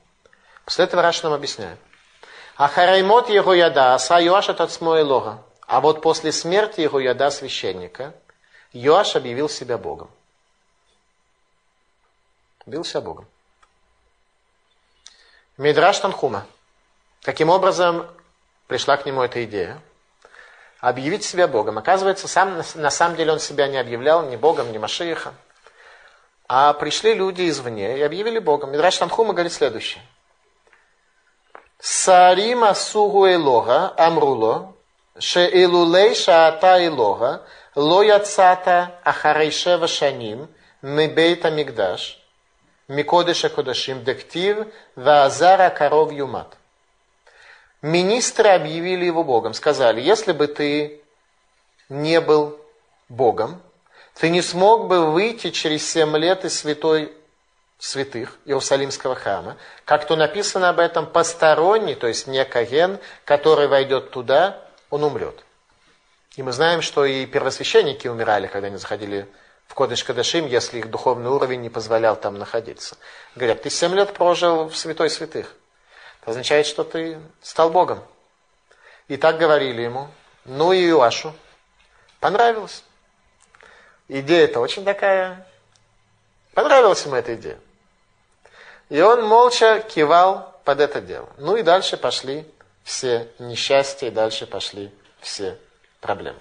После 0.64 0.86
этого 0.86 1.02
Раш 1.02 1.24
нам 1.24 1.34
объясняет. 1.34 1.80
Ахараймот 2.58 3.30
Егуяда, 3.30 3.94
аса 3.94 4.20
Йоаша 4.20 4.54
Тацмо 4.54 5.02
Лога. 5.04 5.44
А 5.68 5.80
вот 5.80 6.02
после 6.02 6.32
смерти 6.32 6.82
Егуяда 6.82 7.30
священника, 7.30 8.14
Йоаш 8.74 9.16
объявил 9.16 9.50
себя 9.50 9.78
Богом. 9.78 10.10
Бился 12.66 13.02
Богом. 13.02 13.26
Мидраш 15.58 16.00
Танхума. 16.00 16.46
Каким 17.22 17.50
образом 17.50 18.08
пришла 18.68 18.98
к 18.98 19.06
нему 19.06 19.22
эта 19.22 19.44
идея? 19.46 19.80
Объявить 20.80 21.24
себя 21.24 21.48
Богом. 21.48 21.78
Оказывается, 21.78 22.28
сам, 22.28 22.62
на 22.76 22.90
самом 22.90 23.16
деле 23.16 23.34
он 23.34 23.40
себя 23.40 23.68
не 23.68 23.78
объявлял 23.78 24.28
ни 24.28 24.36
Богом, 24.36 24.72
ни 24.72 24.78
Машиихом. 24.78 25.36
А 26.48 26.74
пришли 26.74 27.14
люди 27.14 27.48
извне 27.48 27.98
и 27.98 28.02
объявили 28.02 28.40
Богом. 28.40 28.72
Мидраш 28.72 28.98
Танхума 28.98 29.34
говорит 29.34 29.54
следующее. 29.54 30.04
Сарима 31.82 32.74
сугу 32.76 33.28
элога 33.28 33.94
амруло, 33.98 34.76
ше 35.20 35.50
илулей 35.50 36.14
шаата 36.14 36.86
элога, 36.86 37.42
ло 37.76 38.04
яцата 38.04 39.00
ахарейшева 39.04 39.88
шаним, 39.88 40.48
мебейта 40.82 41.50
мигдаш, 41.50 42.22
Микодыша 42.88 43.50
Кодашим 43.50 44.04
Дектив 44.04 44.68
Ваазара 44.96 45.70
Коров 45.70 46.12
Юмат. 46.12 46.58
Министры 47.82 48.50
объявили 48.50 49.06
его 49.06 49.24
Богом, 49.24 49.54
сказали, 49.54 50.02
если 50.02 50.34
бы 50.34 50.48
ты 50.48 51.02
не 51.90 52.20
был 52.20 52.60
Богом, 53.10 53.62
ты 54.16 54.30
не 54.30 54.42
смог 54.42 54.88
бы 54.88 55.10
выйти 55.10 55.50
через 55.52 55.90
семь 55.90 56.16
лет 56.18 56.46
из 56.46 56.60
святой 56.60 57.14
святых 57.82 58.38
Иерусалимского 58.46 59.16
храма. 59.16 59.58
Как 59.86 60.06
то 60.06 60.16
написано 60.16 60.70
об 60.70 60.80
этом, 60.80 61.08
посторонний, 61.08 61.96
то 61.96 62.06
есть 62.06 62.28
не 62.28 62.46
Каген, 62.46 63.00
который 63.26 63.68
войдет 63.68 64.12
туда, 64.12 64.62
он 64.92 65.04
умрет. 65.04 65.44
И 66.36 66.44
мы 66.44 66.52
знаем, 66.52 66.84
что 66.84 67.06
и 67.06 67.26
первосвященники 67.26 68.08
умирали, 68.08 68.46
когда 68.46 68.68
они 68.68 68.78
заходили 68.78 69.28
в 69.66 69.74
Кодыш 69.74 70.04
Кадашим, 70.04 70.46
если 70.46 70.78
их 70.78 70.92
духовный 70.92 71.32
уровень 71.32 71.62
не 71.62 71.72
позволял 71.72 72.16
там 72.16 72.38
находиться. 72.38 72.98
Говорят, 73.36 73.64
ты 73.64 73.72
семь 73.72 73.96
лет 73.96 74.14
прожил 74.14 74.70
в 74.70 74.78
святой 74.78 75.10
святых. 75.10 75.52
Это 76.22 76.32
означает, 76.32 76.68
что 76.68 76.84
ты 76.84 77.20
стал 77.42 77.72
Богом. 77.72 78.04
И 79.08 79.18
так 79.18 79.40
говорили 79.40 79.82
ему. 79.82 80.08
Ну 80.46 80.72
и 80.72 80.88
Иоашу 80.88 81.34
понравилось. 82.20 82.84
Идея 84.08 84.44
это 84.44 84.60
очень 84.60 84.86
такая... 84.86 85.48
Понравилась 86.54 87.04
ему 87.06 87.16
эта 87.16 87.34
идея. 87.34 87.58
И 88.92 89.00
он 89.00 89.24
молча 89.24 89.80
кивал 89.80 90.60
под 90.66 90.82
это 90.82 91.00
дело. 91.00 91.30
Ну 91.38 91.56
и 91.56 91.64
дальше 91.64 91.96
пошли 91.96 92.46
все 92.84 93.30
несчастья, 93.40 94.08
и 94.08 94.12
дальше 94.12 94.46
пошли 94.46 94.92
все 95.22 95.58
проблемы. 96.02 96.38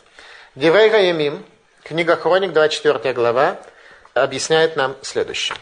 Дивей 0.57 0.91
Гаямим, 0.91 1.47
Книга 1.85 2.17
Хроник, 2.17 2.53
24 2.53 3.15
глава, 3.15 3.61
объясняет 4.15 4.75
нам 4.75 4.97
следующее. 5.01 5.57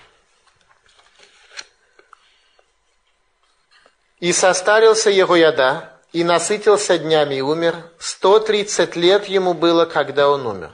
«И 4.21 4.33
состарился 4.33 5.11
его 5.11 5.37
яда, 5.37 5.93
и 6.15 6.25
насытился 6.25 6.97
днями 6.97 7.35
и 7.35 7.43
умер. 7.43 7.77
130 7.99 8.97
лет 8.97 9.27
ему 9.27 9.53
было, 9.53 9.85
когда 9.85 10.31
он 10.31 10.47
умер». 10.47 10.71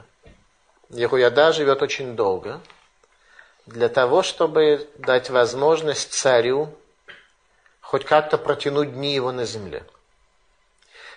Ехуяда 0.91 1.53
живет 1.53 1.83
очень 1.83 2.15
долго, 2.15 2.61
для 3.67 3.89
того, 3.89 4.23
чтобы 4.23 4.89
дать 4.97 5.31
возможность 5.31 6.13
царю 6.13 6.75
хоть 7.81 8.05
как-то 8.05 8.39
протянуть 8.39 8.95
дни 8.95 9.15
его 9.15 9.33
на 9.33 9.45
земле. 9.45 9.85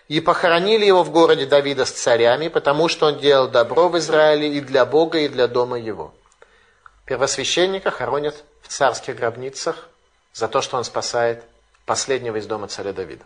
И 0.07 0.21
похоронили 0.21 0.85
его 0.85 1.03
в 1.03 1.11
городе 1.11 1.45
Давида 1.45 1.85
с 1.85 1.91
царями, 1.91 2.47
потому 2.47 2.87
что 2.87 3.07
он 3.07 3.19
делал 3.19 3.49
добро 3.49 3.89
в 3.89 3.97
Израиле 3.97 4.53
и 4.53 4.61
для 4.61 4.85
Бога, 4.85 5.19
и 5.19 5.27
для 5.27 5.47
дома 5.47 5.77
его. 5.77 6.13
Первосвященника 7.05 7.91
хоронят 7.91 8.43
в 8.61 8.69
царских 8.69 9.17
гробницах 9.17 9.89
за 10.33 10.47
то, 10.47 10.61
что 10.61 10.77
он 10.77 10.83
спасает 10.83 11.43
последнего 11.85 12.37
из 12.37 12.45
дома 12.45 12.67
царя 12.67 12.93
Давида. 12.93 13.25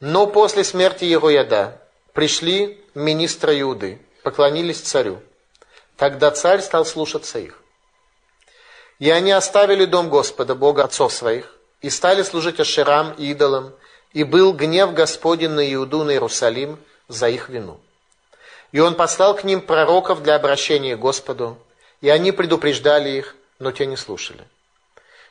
Но 0.00 0.26
после 0.26 0.64
смерти 0.64 1.04
его 1.04 1.28
яда 1.28 1.80
пришли 2.12 2.82
министры 2.94 3.60
Иуды, 3.60 4.00
поклонились 4.22 4.80
царю. 4.80 5.20
Тогда 5.96 6.30
царь 6.30 6.60
стал 6.60 6.84
слушаться 6.84 7.38
их. 7.38 7.62
И 8.98 9.10
они 9.10 9.32
оставили 9.32 9.84
дом 9.84 10.08
Господа, 10.08 10.54
Бога 10.54 10.84
отцов 10.84 11.12
своих, 11.12 11.54
и 11.82 11.90
стали 11.90 12.22
служить 12.22 12.60
Ашерам 12.60 13.12
и 13.18 13.30
идолам, 13.30 13.74
и 14.12 14.24
был 14.24 14.52
гнев 14.52 14.94
Господень 14.94 15.50
на 15.50 15.72
Иуду, 15.74 16.04
на 16.04 16.12
Иерусалим 16.12 16.78
за 17.08 17.28
их 17.28 17.48
вину. 17.48 17.78
И 18.72 18.80
он 18.80 18.94
послал 18.94 19.36
к 19.36 19.44
ним 19.44 19.60
пророков 19.60 20.22
для 20.22 20.34
обращения 20.34 20.96
к 20.96 21.00
Господу, 21.00 21.58
и 22.00 22.08
они 22.08 22.32
предупреждали 22.32 23.10
их, 23.10 23.36
но 23.58 23.72
те 23.72 23.86
не 23.86 23.96
слушали. 23.96 24.44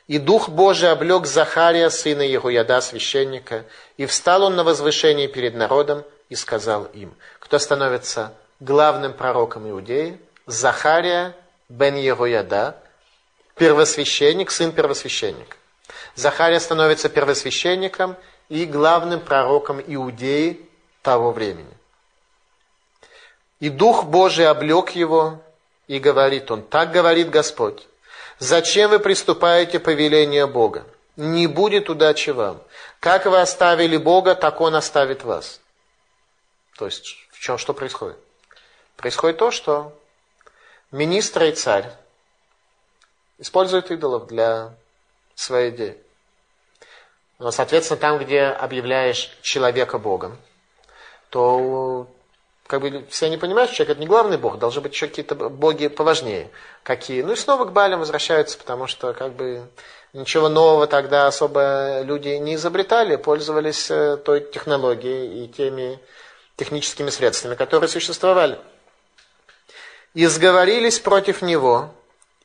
И 0.06 0.18
Дух 0.18 0.48
Божий 0.48 0.90
облег 0.90 1.26
Захария, 1.26 1.90
сына 1.90 2.22
его 2.22 2.48
яда, 2.48 2.80
священника, 2.80 3.64
и 3.96 4.06
встал 4.06 4.44
он 4.44 4.54
на 4.54 4.62
возвышение 4.62 5.26
перед 5.26 5.54
народом 5.54 6.04
и 6.28 6.36
сказал 6.36 6.84
им, 6.94 7.14
кто 7.40 7.58
становится 7.58 8.32
главным 8.60 9.12
пророком 9.12 9.68
Иудеи, 9.68 10.20
Захария 10.46 11.34
бен 11.68 11.96
Егояда, 11.96 12.76
первосвященник, 13.56 14.50
сын 14.50 14.72
первосвященника. 14.72 15.56
Захария 16.14 16.60
становится 16.60 17.08
первосвященником 17.08 18.16
и 18.48 18.64
главным 18.64 19.20
пророком 19.20 19.82
Иудеи 19.86 20.60
того 21.02 21.32
времени. 21.32 21.72
И 23.60 23.70
Дух 23.70 24.04
Божий 24.04 24.46
облег 24.46 24.90
его, 24.90 25.42
и 25.88 25.98
говорит 25.98 26.50
он, 26.50 26.62
так 26.62 26.90
говорит 26.92 27.30
Господь, 27.30 27.86
зачем 28.38 28.90
вы 28.90 28.98
приступаете 28.98 29.80
по 29.80 29.90
велению 29.90 30.48
Бога? 30.48 30.86
Не 31.16 31.46
будет 31.46 31.88
удачи 31.88 32.30
вам. 32.30 32.60
Как 33.00 33.24
вы 33.24 33.40
оставили 33.40 33.96
Бога, 33.96 34.34
так 34.34 34.60
Он 34.60 34.74
оставит 34.74 35.24
вас. 35.24 35.60
То 36.76 36.84
есть, 36.84 37.16
в 37.30 37.40
чем, 37.40 37.56
что 37.56 37.72
происходит? 37.72 38.18
Происходит 38.96 39.38
то, 39.38 39.50
что 39.50 39.98
министр 40.90 41.44
и 41.44 41.52
царь 41.52 41.90
используют 43.38 43.90
идолов 43.90 44.26
для 44.26 44.74
своей 45.34 45.70
идеи. 45.70 45.98
Но, 47.38 47.50
соответственно, 47.50 48.00
там, 48.00 48.18
где 48.18 48.44
объявляешь 48.44 49.36
человека 49.42 49.98
Богом, 49.98 50.38
то 51.30 52.06
как 52.66 52.80
бы 52.80 53.06
все 53.10 53.28
не 53.28 53.36
понимают, 53.36 53.70
что 53.70 53.78
человек 53.78 53.96
это 53.96 54.00
не 54.00 54.06
главный 54.06 54.38
бог, 54.38 54.58
должны 54.58 54.80
быть 54.80 54.92
еще 54.92 55.06
какие-то 55.06 55.34
боги 55.34 55.88
поважнее. 55.88 56.50
Какие? 56.82 57.22
Ну 57.22 57.32
и 57.32 57.36
снова 57.36 57.64
к 57.64 57.72
Балям 57.72 58.00
возвращаются, 58.00 58.58
потому 58.58 58.86
что 58.86 59.12
как 59.12 59.34
бы 59.34 59.68
ничего 60.12 60.48
нового 60.48 60.86
тогда 60.86 61.26
особо 61.26 62.00
люди 62.02 62.28
не 62.28 62.54
изобретали, 62.54 63.16
пользовались 63.16 63.90
э, 63.90 64.16
той 64.16 64.40
технологией 64.40 65.44
и 65.44 65.48
теми 65.48 66.00
техническими 66.56 67.10
средствами, 67.10 67.54
которые 67.54 67.88
существовали. 67.88 68.58
И 70.14 70.24
сговорились 70.26 70.98
против 70.98 71.42
него 71.42 71.90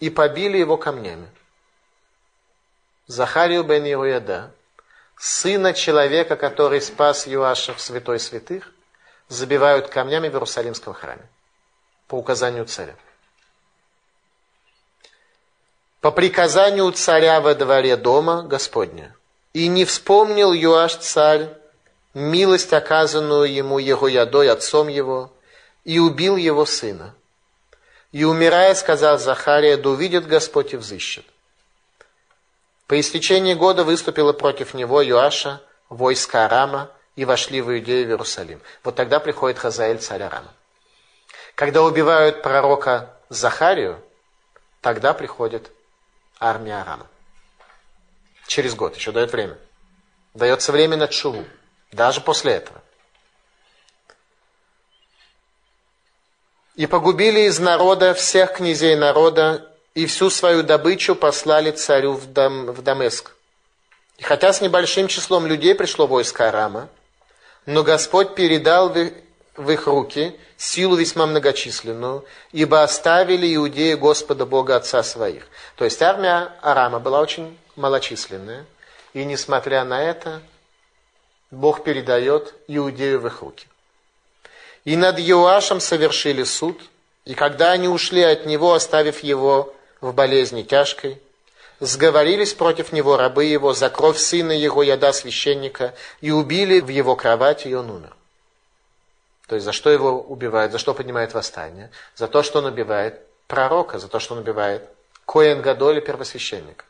и 0.01 0.09
побили 0.09 0.57
его 0.57 0.75
камнями. 0.75 1.29
Захарию 3.07 3.63
бен 3.63 3.85
Иояда, 3.85 4.51
сына 5.17 5.73
человека, 5.73 6.35
который 6.35 6.81
спас 6.81 7.27
Юаша 7.27 7.73
в 7.73 7.79
святой 7.79 8.19
святых, 8.19 8.73
забивают 9.29 9.87
камнями 9.87 10.27
в 10.27 10.33
Иерусалимском 10.33 10.93
храме 10.93 11.29
по 12.07 12.15
указанию 12.15 12.65
царя. 12.65 12.95
По 16.01 16.11
приказанию 16.11 16.91
царя 16.91 17.39
во 17.39 17.53
дворе 17.53 17.95
дома 17.95 18.41
Господня. 18.41 19.15
И 19.53 19.67
не 19.67 19.85
вспомнил 19.85 20.51
Юаш 20.51 20.95
царь 20.95 21.49
милость, 22.15 22.73
оказанную 22.73 23.53
ему 23.53 23.77
его 23.77 24.07
ядой, 24.07 24.49
отцом 24.49 24.87
его, 24.87 25.31
и 25.83 25.99
убил 25.99 26.37
его 26.37 26.65
сына. 26.65 27.13
И 28.11 28.23
умирая, 28.23 28.75
сказал 28.75 29.17
Захария, 29.17 29.77
да 29.77 29.89
увидит 29.89 30.27
Господь 30.27 30.73
и 30.73 30.77
взыщет. 30.77 31.25
По 32.87 32.99
истечении 32.99 33.53
года 33.53 33.83
выступило 33.85 34.33
против 34.33 34.73
него 34.73 35.01
Юаша, 35.01 35.61
войско 35.89 36.45
Арама, 36.45 36.91
и 37.15 37.25
вошли 37.25 37.61
в 37.61 37.71
Иудею 37.71 38.05
в 38.07 38.09
Иерусалим. 38.09 38.61
Вот 38.83 38.95
тогда 38.95 39.19
приходит 39.19 39.59
Хазаэль, 39.59 39.99
царь 39.99 40.23
Арама. 40.23 40.53
Когда 41.55 41.83
убивают 41.83 42.41
пророка 42.41 43.13
Захарию, 43.29 44.01
тогда 44.81 45.13
приходит 45.13 45.71
армия 46.39 46.81
Арама. 46.81 47.07
Через 48.47 48.75
год, 48.75 48.95
еще 48.95 49.11
дает 49.11 49.31
время. 49.31 49.57
Дается 50.33 50.71
время 50.71 50.97
на 50.97 51.07
Чулу. 51.07 51.45
Даже 51.91 52.21
после 52.21 52.53
этого. 52.53 52.81
И 56.75 56.85
погубили 56.87 57.41
из 57.41 57.59
народа 57.59 58.13
всех 58.13 58.53
князей 58.53 58.95
народа, 58.95 59.67
и 59.93 60.05
всю 60.05 60.29
свою 60.29 60.63
добычу 60.63 61.15
послали 61.15 61.71
царю 61.71 62.13
в, 62.13 62.31
Дам, 62.31 62.67
в 62.67 62.81
Дамеск. 62.81 63.31
И 64.17 64.23
хотя 64.23 64.53
с 64.53 64.61
небольшим 64.61 65.07
числом 65.07 65.47
людей 65.47 65.75
пришло 65.75 66.07
войско 66.07 66.47
Арама, 66.47 66.87
но 67.65 67.83
Господь 67.83 68.35
передал 68.35 68.89
в 68.89 69.69
их 69.69 69.87
руки 69.87 70.35
силу 70.57 70.95
весьма 70.95 71.25
многочисленную, 71.25 72.23
ибо 72.51 72.83
оставили 72.83 73.53
иудеи 73.53 73.95
Господа 73.95 74.45
Бога 74.45 74.77
Отца 74.77 75.03
своих. 75.03 75.47
То 75.75 75.85
есть 75.85 76.01
армия 76.01 76.53
Арама 76.61 76.99
была 76.99 77.19
очень 77.19 77.57
малочисленная, 77.75 78.65
и 79.13 79.25
несмотря 79.25 79.83
на 79.83 80.01
это, 80.01 80.41
Бог 81.51 81.83
передает 81.83 82.53
Иудею 82.67 83.19
в 83.19 83.27
их 83.27 83.41
руки. 83.41 83.67
И 84.83 84.95
над 84.95 85.19
Иоашем 85.19 85.79
совершили 85.79 86.43
суд, 86.43 86.81
и 87.25 87.35
когда 87.35 87.71
они 87.71 87.87
ушли 87.87 88.21
от 88.21 88.45
него, 88.45 88.73
оставив 88.73 89.21
его 89.21 89.73
в 89.99 90.13
болезни 90.13 90.63
тяжкой, 90.63 91.21
сговорились 91.79 92.53
против 92.53 92.91
него 92.91 93.15
рабы 93.15 93.45
его 93.45 93.73
за 93.73 93.89
кровь 93.89 94.17
сына 94.17 94.51
его 94.51 94.81
яда 94.81 95.13
священника 95.13 95.93
и 96.19 96.31
убили 96.31 96.79
в 96.79 96.87
его 96.87 97.15
кровати, 97.15 97.67
и 97.67 97.73
он 97.73 97.91
умер. 97.91 98.15
То 99.47 99.55
есть 99.55 99.65
за 99.65 99.71
что 99.71 99.89
его 99.89 100.19
убивают, 100.19 100.71
за 100.71 100.77
что 100.77 100.93
поднимает 100.93 101.33
восстание? 101.33 101.91
За 102.15 102.27
то, 102.27 102.41
что 102.41 102.59
он 102.59 102.65
убивает 102.65 103.19
пророка, 103.47 103.99
за 103.99 104.07
то, 104.07 104.19
что 104.19 104.33
он 104.33 104.39
убивает 104.39 104.83
Коэн 105.25 105.61
Гадоли 105.61 105.99
первосвященника. 105.99 106.85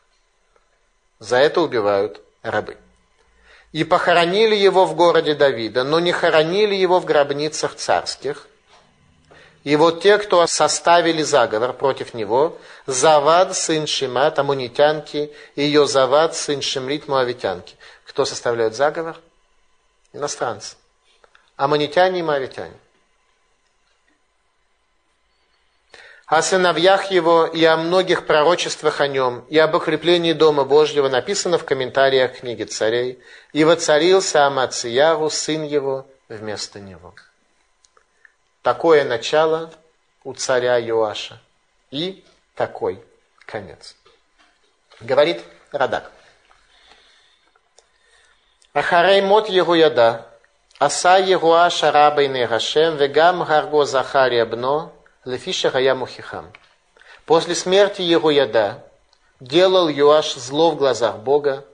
За 1.18 1.36
это 1.36 1.60
убивают 1.60 2.20
рабы 2.42 2.76
и 3.72 3.84
похоронили 3.84 4.54
его 4.54 4.84
в 4.84 4.94
городе 4.94 5.34
Давида, 5.34 5.82
но 5.84 5.98
не 5.98 6.12
хоронили 6.12 6.74
его 6.74 7.00
в 7.00 7.04
гробницах 7.04 7.74
царских. 7.74 8.46
И 9.64 9.76
вот 9.76 10.02
те, 10.02 10.18
кто 10.18 10.46
составили 10.46 11.22
заговор 11.22 11.72
против 11.72 12.14
него, 12.14 12.58
Завад, 12.86 13.56
сын 13.56 13.86
Шимат, 13.86 14.38
амунитянки, 14.38 15.32
и 15.54 15.62
ее 15.62 15.86
Завад, 15.86 16.34
сын 16.34 16.60
Шимрит, 16.60 17.08
муавитянки. 17.08 17.76
Кто 18.04 18.24
составляет 18.24 18.74
заговор? 18.74 19.16
Иностранцы. 20.12 20.76
Амунитяне 21.56 22.20
и 22.20 22.22
муавитяне. 22.22 22.74
О 26.32 26.40
сыновьях 26.40 27.10
его 27.10 27.44
и 27.44 27.62
о 27.62 27.76
многих 27.76 28.24
пророчествах 28.24 29.02
о 29.02 29.06
нем, 29.06 29.44
и 29.50 29.58
об 29.58 29.74
укреплении 29.74 30.32
Дома 30.32 30.64
Божьего 30.64 31.10
написано 31.10 31.58
в 31.58 31.66
комментариях 31.66 32.38
книги 32.38 32.62
царей, 32.62 33.22
и 33.52 33.64
воцарился 33.64 34.46
Амацияру, 34.46 35.28
сын 35.28 35.62
его, 35.62 36.06
вместо 36.30 36.80
него. 36.80 37.14
Такое 38.62 39.04
начало 39.04 39.74
у 40.24 40.32
царя 40.32 40.80
Иоаша 40.80 41.38
и 41.90 42.24
такой 42.54 43.04
конец. 43.44 43.94
Говорит 45.00 45.44
Радак. 45.70 46.10
Ахарей 48.72 49.20
мот 49.20 49.50
его 49.50 49.74
яда, 49.74 50.28
аса 50.78 51.18
Егуаша 51.18 51.92
рабейный 51.92 52.46
Гашем, 52.46 52.96
вегам 52.96 53.44
гарго 53.44 53.84
Захария 53.84 54.46
бно, 54.46 54.94
Лефиша 55.24 55.70
Хаямухихам. 55.70 56.52
После 57.26 57.54
смерти 57.54 58.02
его 58.02 58.30
яда 58.30 58.84
делал 59.38 59.88
Юаш 59.88 60.34
зло 60.34 60.72
в 60.72 60.76
глазах 60.76 61.18
Бога 61.18 61.64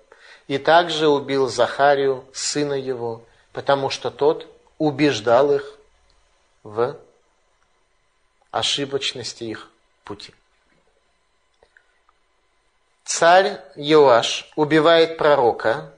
и 0.46 0.58
также 0.58 1.08
убил 1.08 1.48
Захарию, 1.48 2.24
сына 2.32 2.74
его, 2.74 3.22
потому 3.52 3.90
что 3.90 4.10
тот 4.10 4.46
убеждал 4.78 5.52
их 5.52 5.78
в 6.62 6.96
ошибочности 8.50 9.44
их 9.44 9.70
пути. 10.04 10.34
царь 13.04 13.60
Йоаш 13.76 14.50
убивает 14.56 15.16
пророка, 15.16 15.92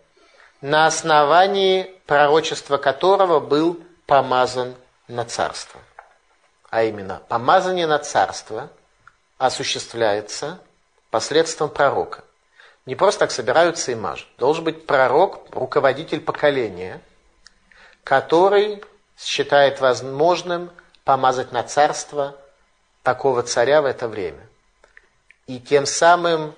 на 0.61 0.87
основании 0.87 1.95
пророчества 2.07 2.77
которого 2.77 3.41
был 3.41 3.81
помазан 4.07 4.75
на 5.09 5.25
царство. 5.25 5.81
А 6.71 6.85
именно, 6.85 7.21
помазание 7.29 7.87
на 7.87 7.99
царство 7.99 8.71
осуществляется 9.39 10.61
посредством 11.11 11.69
пророка. 11.69 12.23
Не 12.87 12.95
просто 12.95 13.21
так 13.21 13.33
собираются 13.33 13.93
и 13.93 13.97
мажут. 13.97 14.29
Должен 14.39 14.65
быть 14.65 14.87
пророк, 14.87 15.45
руководитель 15.51 16.21
поколения, 16.21 17.01
который 18.05 18.83
считает 19.19 19.81
возможным 19.81 20.71
помазать 21.05 21.53
на 21.53 21.63
царство 21.65 22.37
такого 23.03 23.43
царя 23.43 23.83
в 23.83 23.85
это 23.85 24.09
время. 24.09 24.47
И 25.47 25.59
тем 25.59 25.87
самым 25.87 26.55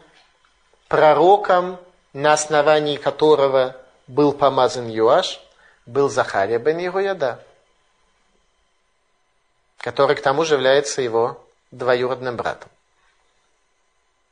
пророком, 0.88 1.78
на 2.12 2.34
основании 2.34 2.96
которого 2.96 3.76
был 4.06 4.32
помазан 4.32 4.88
Юаш, 4.88 5.40
был 5.86 6.10
Захария 6.10 6.58
бен 6.58 6.78
Егояда, 6.78 7.42
который 9.82 10.14
к 10.14 10.22
тому 10.22 10.44
же 10.44 10.54
является 10.54 11.02
его 11.02 11.44
двоюродным 11.72 12.36
братом. 12.36 12.70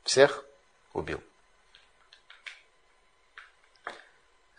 Всех 0.05 0.45
убил. 0.95 1.21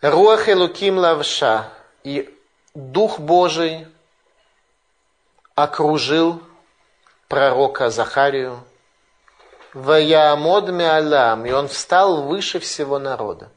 Руах 0.02 0.48
Элуким 0.48 0.98
Лавша 0.98 1.72
и 2.04 2.32
Дух 2.74 3.18
Божий 3.18 3.88
окружил 5.54 6.42
пророка 7.28 7.88
Захарию 7.88 8.62
Ваямод 9.72 10.68
Миалам, 10.68 11.46
и 11.46 11.52
он 11.52 11.68
встал 11.68 12.22
выше 12.24 12.60
всего 12.60 12.98
народа. 12.98 13.50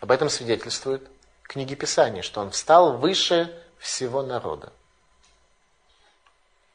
Об 0.00 0.10
этом 0.10 0.28
свидетельствует 0.28 1.08
книги 1.42 1.74
Писания, 1.74 2.22
что 2.22 2.40
он 2.40 2.50
встал 2.50 2.96
выше 2.96 3.56
всего 3.78 4.22
народа. 4.22 4.72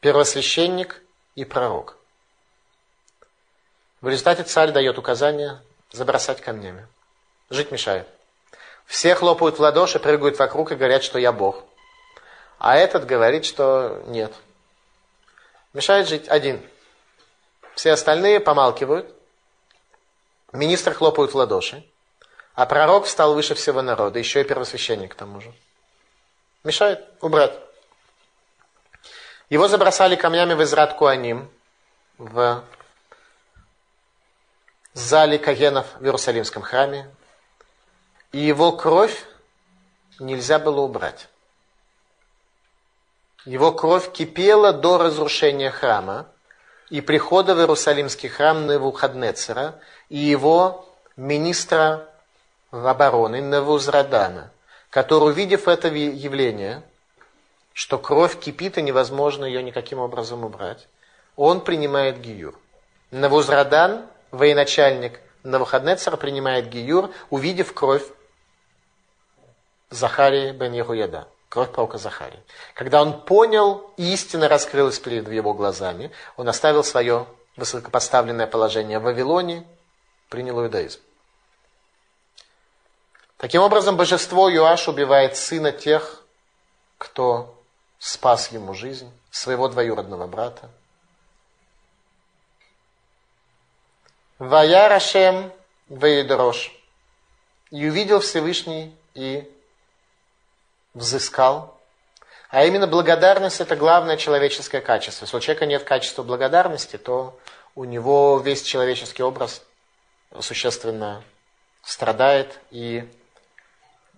Первосвященник 0.04 1.02
и 1.34 1.46
пророк. 1.46 1.98
В 4.02 4.08
результате 4.10 4.44
царь 4.44 4.72
дает 4.72 5.00
указание 5.00 5.62
забросать 5.92 6.42
камнями. 6.42 6.88
Жить 7.50 7.72
мешает. 7.72 8.08
Все 8.86 9.16
хлопают 9.16 9.58
в 9.58 9.62
ладоши, 9.62 10.00
прыгают 10.00 10.38
вокруг 10.38 10.72
и 10.72 10.76
говорят, 10.76 11.04
что 11.04 11.18
я 11.18 11.32
Бог. 11.32 11.64
А 12.60 12.76
этот 12.76 13.08
говорит, 13.08 13.46
что 13.46 14.04
нет. 14.06 14.32
Мешает 15.74 16.08
жить 16.08 16.28
один– 16.28 16.62
все 17.76 17.92
остальные 17.92 18.40
помалкивают. 18.40 19.14
Министр 20.52 20.94
хлопают 20.94 21.32
в 21.32 21.36
ладоши. 21.36 21.84
А 22.54 22.66
пророк 22.66 23.06
встал 23.06 23.34
выше 23.34 23.56
всего 23.56 23.82
народа, 23.82 24.20
еще 24.20 24.42
и 24.42 24.44
первосвященник 24.44 25.14
к 25.14 25.16
тому 25.16 25.42
же. 25.42 25.52
Мешает 26.64 27.04
убрать. 27.22 27.60
Его 29.50 29.68
забросали 29.68 30.16
камнями 30.16 30.54
в 30.54 30.64
Израт 30.64 30.96
Куаним, 30.96 31.50
в 32.18 32.64
зале 34.94 35.38
Кагенов 35.38 35.88
в 36.00 36.04
Иерусалимском 36.04 36.62
храме. 36.62 37.10
И 38.32 38.40
его 38.40 38.72
кровь 38.72 39.26
нельзя 40.20 40.60
было 40.60 40.82
убрать. 40.82 41.28
Его 43.46 43.72
кровь 43.72 44.12
кипела 44.12 44.72
до 44.72 44.98
разрушения 44.98 45.70
храма, 45.70 46.28
и 46.90 47.02
прихода 47.02 47.56
в 47.56 47.60
Иерусалимский 47.60 48.30
храм 48.30 48.68
Невухаднецера 48.68 49.80
и 50.10 50.18
его 50.18 50.88
министра 51.16 52.08
обороны 52.72 53.42
Невузрадана, 53.42 54.52
который, 54.90 55.30
увидев 55.30 55.68
это 55.68 55.88
явление, 55.88 56.84
что 57.74 57.98
кровь 57.98 58.40
кипит 58.40 58.78
и 58.78 58.82
невозможно 58.82 59.46
ее 59.46 59.62
никаким 59.62 60.00
образом 60.00 60.46
убрать, 60.46 60.88
он 61.36 61.62
принимает 61.62 62.20
гиюр. 62.22 62.58
Навузрадан, 63.12 64.06
военачальник 64.32 65.20
Навуходнецера, 65.44 66.16
принимает 66.16 66.70
гиюр, 66.70 67.12
увидев 67.30 67.74
кровь 67.74 68.04
Захарии 69.90 70.52
бен 70.52 70.74
Ехуяда 70.74 71.28
кровь 71.54 71.70
пророка 71.70 72.00
Захария. 72.00 72.42
Когда 72.74 73.00
он 73.00 73.22
понял, 73.22 73.94
истина 73.98 74.50
раскрылась 74.50 74.98
перед 74.98 75.30
его 75.30 75.54
глазами, 75.54 76.10
он 76.36 76.50
оставил 76.50 76.84
свое 76.84 77.28
высокопоставленное 77.58 78.48
положение 78.48 78.98
в 78.98 79.04
Вавилоне, 79.04 79.64
принял 80.30 80.60
иудаизм. 80.60 81.00
Таким 83.38 83.62
образом, 83.62 83.98
божество 83.98 84.50
Юаш 84.50 84.88
убивает 84.88 85.38
сына 85.38 85.72
тех, 85.72 86.24
кто 86.98 87.63
спас 88.04 88.52
ему 88.52 88.74
жизнь, 88.74 89.10
своего 89.32 89.70
двоюродного 89.70 90.28
брата. 90.28 90.70
Вая 94.40 94.90
Рашем 94.90 95.54
Вейдрош. 95.88 96.74
И 97.72 97.88
увидел 97.88 98.20
Всевышний 98.20 98.94
и 99.14 99.50
взыскал. 100.94 101.80
А 102.50 102.66
именно 102.66 102.88
благодарность– 102.88 103.60
это 103.62 103.78
главное 103.78 104.18
человеческое 104.18 104.82
качество. 104.82 105.24
Если 105.24 105.38
у 105.38 105.40
человека 105.40 105.66
нет 105.66 105.86
качества 105.86 106.24
благодарности, 106.24 106.98
то 106.98 107.40
у 107.74 107.86
него 107.86 108.38
весь 108.40 108.64
человеческий 108.64 109.24
образ 109.24 109.64
существенно 110.42 111.24
страдает 111.84 112.60
и 112.70 113.10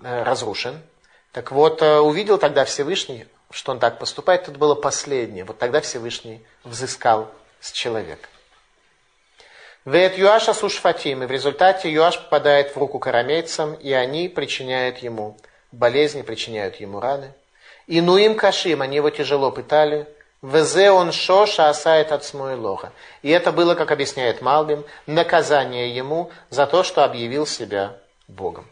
э, 0.02 0.24
разрушен. 0.24 0.82
Так 1.32 1.52
вот, 1.52 1.84
э, 1.84 2.00
увидел 2.00 2.40
тогда 2.40 2.66
Всевышний, 2.66 3.28
что 3.56 3.72
он 3.72 3.80
так 3.80 3.98
поступает, 4.00 4.48
это 4.50 4.60
было 4.60 4.76
последнее. 4.76 5.46
Вот 5.46 5.58
тогда 5.58 5.80
Всевышний 5.82 6.46
взыскал 6.64 7.32
с 7.60 7.72
человека. 7.72 8.28
Вет 9.86 10.18
Юаша 10.18 10.54
Сушфатим, 10.54 11.24
и 11.24 11.26
в 11.26 11.32
результате 11.32 11.92
Юаш 11.92 12.20
попадает 12.20 12.76
в 12.76 12.78
руку 12.78 13.00
карамейцам, 13.00 13.76
и 13.76 13.92
они 13.94 14.28
причиняют 14.30 14.98
ему 14.98 15.38
болезни 15.76 16.22
причиняют 16.22 16.78
ему 16.78 17.00
раны. 17.00 17.34
И 17.88 18.02
ну 18.02 18.18
им 18.18 18.36
кашим, 18.36 18.82
они 18.82 18.98
его 18.98 19.10
тяжело 19.10 19.52
пытали. 19.52 20.08
Везе 20.42 20.92
он 20.92 21.12
шоша 21.12 21.70
асает 21.70 22.12
от 22.12 22.24
смуилоха. 22.24 22.92
И 23.22 23.30
это 23.30 23.52
было, 23.52 23.76
как 23.76 23.92
объясняет 23.92 24.42
Малбим, 24.42 24.84
наказание 25.06 25.96
ему 25.96 26.32
за 26.50 26.68
то, 26.68 26.84
что 26.84 27.04
объявил 27.04 27.46
себя 27.46 27.98
Богом. 28.28 28.68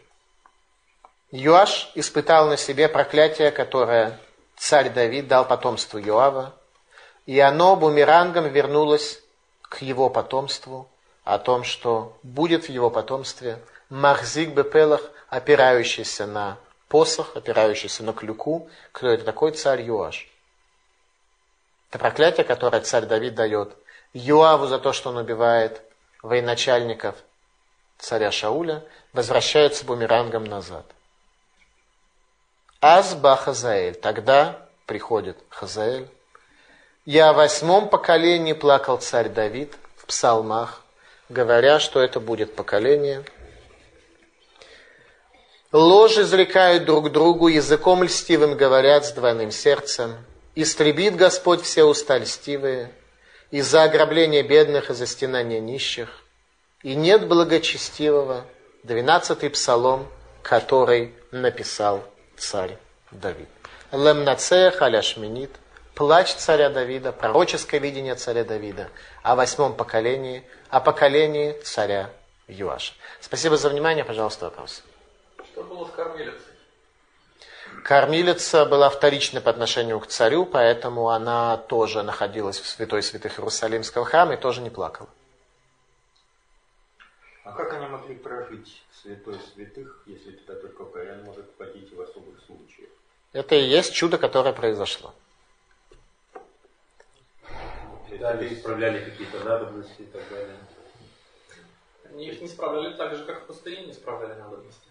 Юаш 1.30 1.90
испытал 1.94 2.48
на 2.48 2.56
себе 2.56 2.88
проклятие, 2.88 3.50
которое 3.50 4.18
царь 4.64 4.88
Давид 4.88 5.28
дал 5.28 5.46
потомству 5.46 5.98
Юава, 5.98 6.54
и 7.26 7.38
оно 7.38 7.76
бумерангом 7.76 8.48
вернулось 8.48 9.22
к 9.60 9.82
его 9.82 10.08
потомству, 10.08 10.88
о 11.22 11.38
том, 11.38 11.64
что 11.64 12.16
будет 12.22 12.64
в 12.64 12.68
его 12.70 12.88
потомстве 12.88 13.58
Махзик 13.90 14.54
Бепелах, 14.54 15.02
опирающийся 15.28 16.26
на 16.26 16.56
посох, 16.88 17.36
опирающийся 17.36 18.04
на 18.04 18.14
клюку. 18.14 18.70
Кто 18.92 19.08
это 19.08 19.24
такой? 19.24 19.52
Царь 19.52 19.82
Юаш. 19.82 20.30
Это 21.90 21.98
проклятие, 21.98 22.44
которое 22.44 22.80
царь 22.80 23.04
Давид 23.04 23.34
дает 23.34 23.76
Юаву 24.14 24.66
за 24.66 24.78
то, 24.78 24.94
что 24.94 25.10
он 25.10 25.18
убивает 25.18 25.82
военачальников 26.22 27.16
царя 27.98 28.30
Шауля, 28.30 28.82
возвращается 29.12 29.84
бумерангом 29.84 30.44
назад. 30.44 30.86
Азба 32.86 33.34
Хазаэль. 33.36 33.94
Тогда 33.94 34.58
приходит 34.84 35.38
Хазаэль. 35.48 36.06
Я 37.06 37.30
о 37.30 37.32
восьмом 37.32 37.88
поколении 37.88 38.52
плакал 38.52 38.98
царь 38.98 39.30
Давид 39.30 39.72
в 39.96 40.04
псалмах, 40.04 40.82
говоря, 41.30 41.80
что 41.80 42.02
это 42.02 42.20
будет 42.20 42.54
поколение, 42.54 43.24
Ложь 45.72 46.18
изрекают 46.18 46.84
друг 46.84 47.10
другу, 47.10 47.48
языком 47.48 48.04
льстивым 48.04 48.54
говорят 48.54 49.06
с 49.06 49.12
двойным 49.12 49.50
сердцем. 49.50 50.14
Истребит 50.54 51.16
Господь 51.16 51.62
все 51.62 51.84
уста 51.84 52.18
льстивые, 52.18 52.92
из-за 53.50 53.84
ограбления 53.84 54.42
бедных 54.42 54.90
и 54.90 54.94
за 54.94 55.06
стенания 55.06 55.58
нищих. 55.58 56.22
И 56.82 56.94
нет 56.94 57.26
благочестивого, 57.26 58.44
двенадцатый 58.82 59.48
псалом, 59.48 60.06
который 60.42 61.14
написал 61.32 62.04
царь 62.36 62.78
Давид. 63.10 63.48
Лемнаце 63.92 64.70
халяшминит, 64.70 65.50
плач 65.94 66.34
царя 66.34 66.68
Давида, 66.68 67.12
пророческое 67.12 67.80
видение 67.80 68.14
царя 68.14 68.44
Давида 68.44 68.88
о 69.22 69.36
восьмом 69.36 69.74
поколении, 69.74 70.44
о 70.68 70.80
поколении 70.80 71.52
царя 71.62 72.10
Юаша. 72.48 72.94
Спасибо 73.20 73.56
за 73.56 73.68
внимание, 73.68 74.04
пожалуйста, 74.04 74.46
вопросы. 74.46 74.82
Что 75.52 75.62
было 75.62 75.86
с 75.86 75.90
кормилицей? 75.92 76.40
Кормилица 77.84 78.64
была 78.64 78.88
вторичной 78.88 79.40
по 79.40 79.50
отношению 79.50 80.00
к 80.00 80.06
царю, 80.06 80.46
поэтому 80.46 81.10
она 81.10 81.56
тоже 81.56 82.02
находилась 82.02 82.58
в 82.58 82.66
святой 82.66 83.02
святых 83.02 83.38
Иерусалимского 83.38 84.04
храма 84.04 84.34
и 84.34 84.36
тоже 84.36 84.60
не 84.60 84.70
плакала. 84.70 85.08
А 87.44 87.52
как 87.52 87.74
они 87.74 87.86
могли 87.86 88.14
прожить 88.16 88.82
святой 88.90 89.38
святых, 89.38 90.02
если 90.06 90.32
туда 90.32 90.58
только 90.58 90.86
Коэн 90.86 91.24
может 91.24 91.44
входить 91.54 91.92
в 91.92 92.00
особых 92.00 92.40
случаях? 92.46 92.88
Это 93.32 93.54
и 93.54 93.62
есть 93.62 93.92
чудо, 93.92 94.16
которое 94.16 94.54
произошло. 94.54 95.14
Далее 98.18 98.54
исправляли 98.54 99.10
какие-то 99.10 99.44
надобности 99.44 100.02
и 100.02 100.06
так 100.06 100.22
далее. 100.30 100.56
Они 102.04 102.28
их 102.28 102.40
не 102.40 102.48
справляли 102.48 102.96
так 102.96 103.14
же, 103.14 103.24
как 103.26 103.42
в 103.42 103.46
пустыне 103.46 103.86
не 103.86 103.92
справляли 103.92 104.40
надобности. 104.40 104.88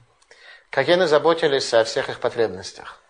Кагены 0.70 1.08
заботились 1.08 1.74
о 1.74 1.84
всех 1.86 2.10
их 2.10 2.20
потребностях. 2.20 3.02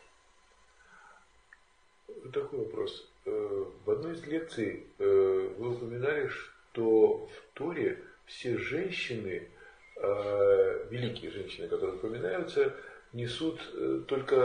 Такой 2.32 2.60
вопрос. 2.60 3.10
Э, 3.26 3.66
в 3.86 3.92
одной 3.92 4.14
из 4.14 4.26
лекций 4.26 4.88
э, 5.00 5.54
вы 5.58 5.72
упоминали, 5.72 6.28
что 6.28 7.28
в 7.28 7.58
Торе 7.58 8.02
все 8.26 8.58
женщины, 8.58 9.50
э, 9.96 10.86
великие 10.90 11.32
женщины, 11.32 11.68
которые 11.68 11.96
упоминаются, 11.96 12.74
несут 13.14 13.60
только 14.08 14.36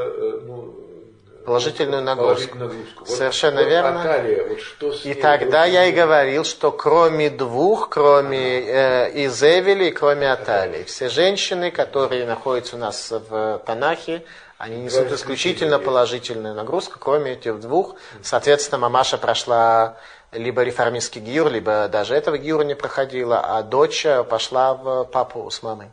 ну, 0.44 1.08
Положительную 1.44 2.02
нагрузку. 2.02 2.34
Положительную 2.34 2.68
нагрузку. 2.68 3.06
Совершенно 3.06 3.62
вот, 3.62 3.68
верно. 3.68 4.00
Аталия, 4.02 4.44
вот 4.44 4.60
что 4.60 4.92
И 5.04 5.14
тогда 5.14 5.64
вот 5.64 5.72
я 5.72 5.86
и 5.86 5.92
говорил, 5.92 6.44
что 6.44 6.70
кроме 6.70 7.30
двух, 7.30 7.88
кроме 7.88 8.60
э, 8.60 9.24
Изевели 9.26 9.86
и 9.86 9.90
кроме 9.90 10.30
Аталии, 10.30 10.82
все 10.84 11.08
женщины, 11.08 11.70
которые 11.70 12.26
находятся 12.26 12.76
у 12.76 12.78
нас 12.78 13.10
в 13.10 13.62
Танахе, 13.64 14.24
они 14.58 14.80
несут 14.80 15.12
исключительно 15.12 15.78
положительную 15.78 16.54
нагрузку, 16.54 16.98
кроме 16.98 17.32
этих 17.32 17.60
двух. 17.60 17.94
Соответственно, 18.22 18.78
мамаша 18.78 19.16
прошла 19.16 19.96
либо 20.32 20.64
реформистский 20.64 21.20
гиюр, 21.20 21.48
либо 21.48 21.88
даже 21.88 22.14
этого 22.14 22.36
гиюра 22.36 22.64
не 22.64 22.74
проходила, 22.74 23.40
а 23.40 23.62
дочь 23.62 24.04
пошла 24.28 24.74
в 24.74 25.04
папу 25.04 25.48
с 25.48 25.62
мамой. 25.62 25.90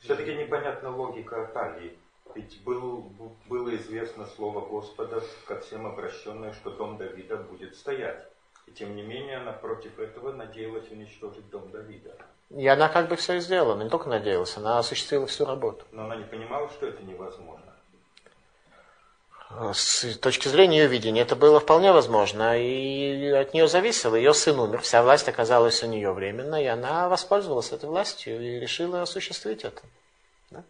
Все-таки 0.00 0.34
непонятна 0.34 0.94
логика 0.94 1.44
Аталии. 1.44 1.96
Ведь 2.34 2.62
был, 2.64 3.12
было 3.46 3.74
известно 3.76 4.26
слово 4.26 4.66
Господа 4.66 5.22
ко 5.46 5.60
всем 5.60 5.86
обращенное, 5.86 6.52
что 6.54 6.70
дом 6.70 6.98
Давида 6.98 7.36
будет 7.36 7.76
стоять. 7.76 8.26
И 8.68 8.74
тем 8.74 8.94
не 8.96 9.02
менее 9.02 9.38
она 9.38 9.52
против 9.52 9.98
этого 9.98 10.32
надеялась 10.32 10.90
уничтожить 10.90 11.48
дом 11.50 11.70
Давида. 11.70 12.14
И 12.50 12.66
она 12.66 12.88
как 12.88 13.08
бы 13.08 13.16
все 13.16 13.40
сделала, 13.40 13.74
но 13.74 13.84
не 13.84 13.90
только 13.90 14.08
надеялась, 14.08 14.56
она 14.56 14.78
осуществила 14.78 15.26
всю 15.26 15.44
работу. 15.44 15.84
Но 15.92 16.04
она 16.04 16.16
не 16.16 16.24
понимала, 16.24 16.68
что 16.70 16.86
это 16.86 17.02
невозможно. 17.02 17.64
С 19.72 20.18
точки 20.18 20.48
зрения 20.48 20.82
ее 20.82 20.88
видения 20.88 21.22
это 21.22 21.34
было 21.34 21.58
вполне 21.60 21.92
возможно, 21.92 22.58
и 22.60 23.28
от 23.30 23.54
нее 23.54 23.66
зависело. 23.66 24.14
Ее 24.14 24.34
сын 24.34 24.58
умер, 24.60 24.82
вся 24.82 25.02
власть 25.02 25.28
оказалась 25.28 25.82
у 25.82 25.86
нее 25.86 26.12
временно, 26.12 26.62
и 26.62 26.66
она 26.66 27.08
воспользовалась 27.08 27.72
этой 27.72 27.88
властью 27.88 28.40
и 28.42 28.60
решила 28.60 29.00
осуществить 29.00 29.64
это. 29.64 29.80
Да? 30.50 30.64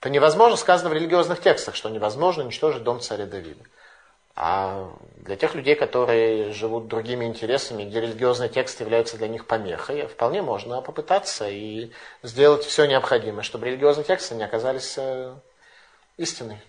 Это 0.00 0.08
невозможно, 0.08 0.56
сказано 0.56 0.88
в 0.88 0.94
религиозных 0.94 1.42
текстах, 1.42 1.74
что 1.74 1.90
невозможно 1.90 2.44
уничтожить 2.44 2.82
дом 2.82 3.00
царя 3.00 3.26
Давида. 3.26 3.64
А 4.36 4.92
для 5.16 5.36
тех 5.36 5.54
людей, 5.54 5.76
которые 5.76 6.52
живут 6.52 6.88
другими 6.88 7.24
интересами, 7.24 7.84
где 7.84 8.00
религиозный 8.00 8.48
текст 8.48 8.80
является 8.80 9.16
для 9.16 9.28
них 9.28 9.46
помехой, 9.46 10.06
вполне 10.06 10.42
можно 10.42 10.80
попытаться 10.82 11.48
и 11.48 11.92
сделать 12.22 12.64
все 12.64 12.86
необходимое, 12.86 13.42
чтобы 13.42 13.66
религиозные 13.66 14.04
тексты 14.04 14.34
не 14.34 14.42
оказались 14.42 14.94
э, 14.98 15.36
истиной. 16.16 16.60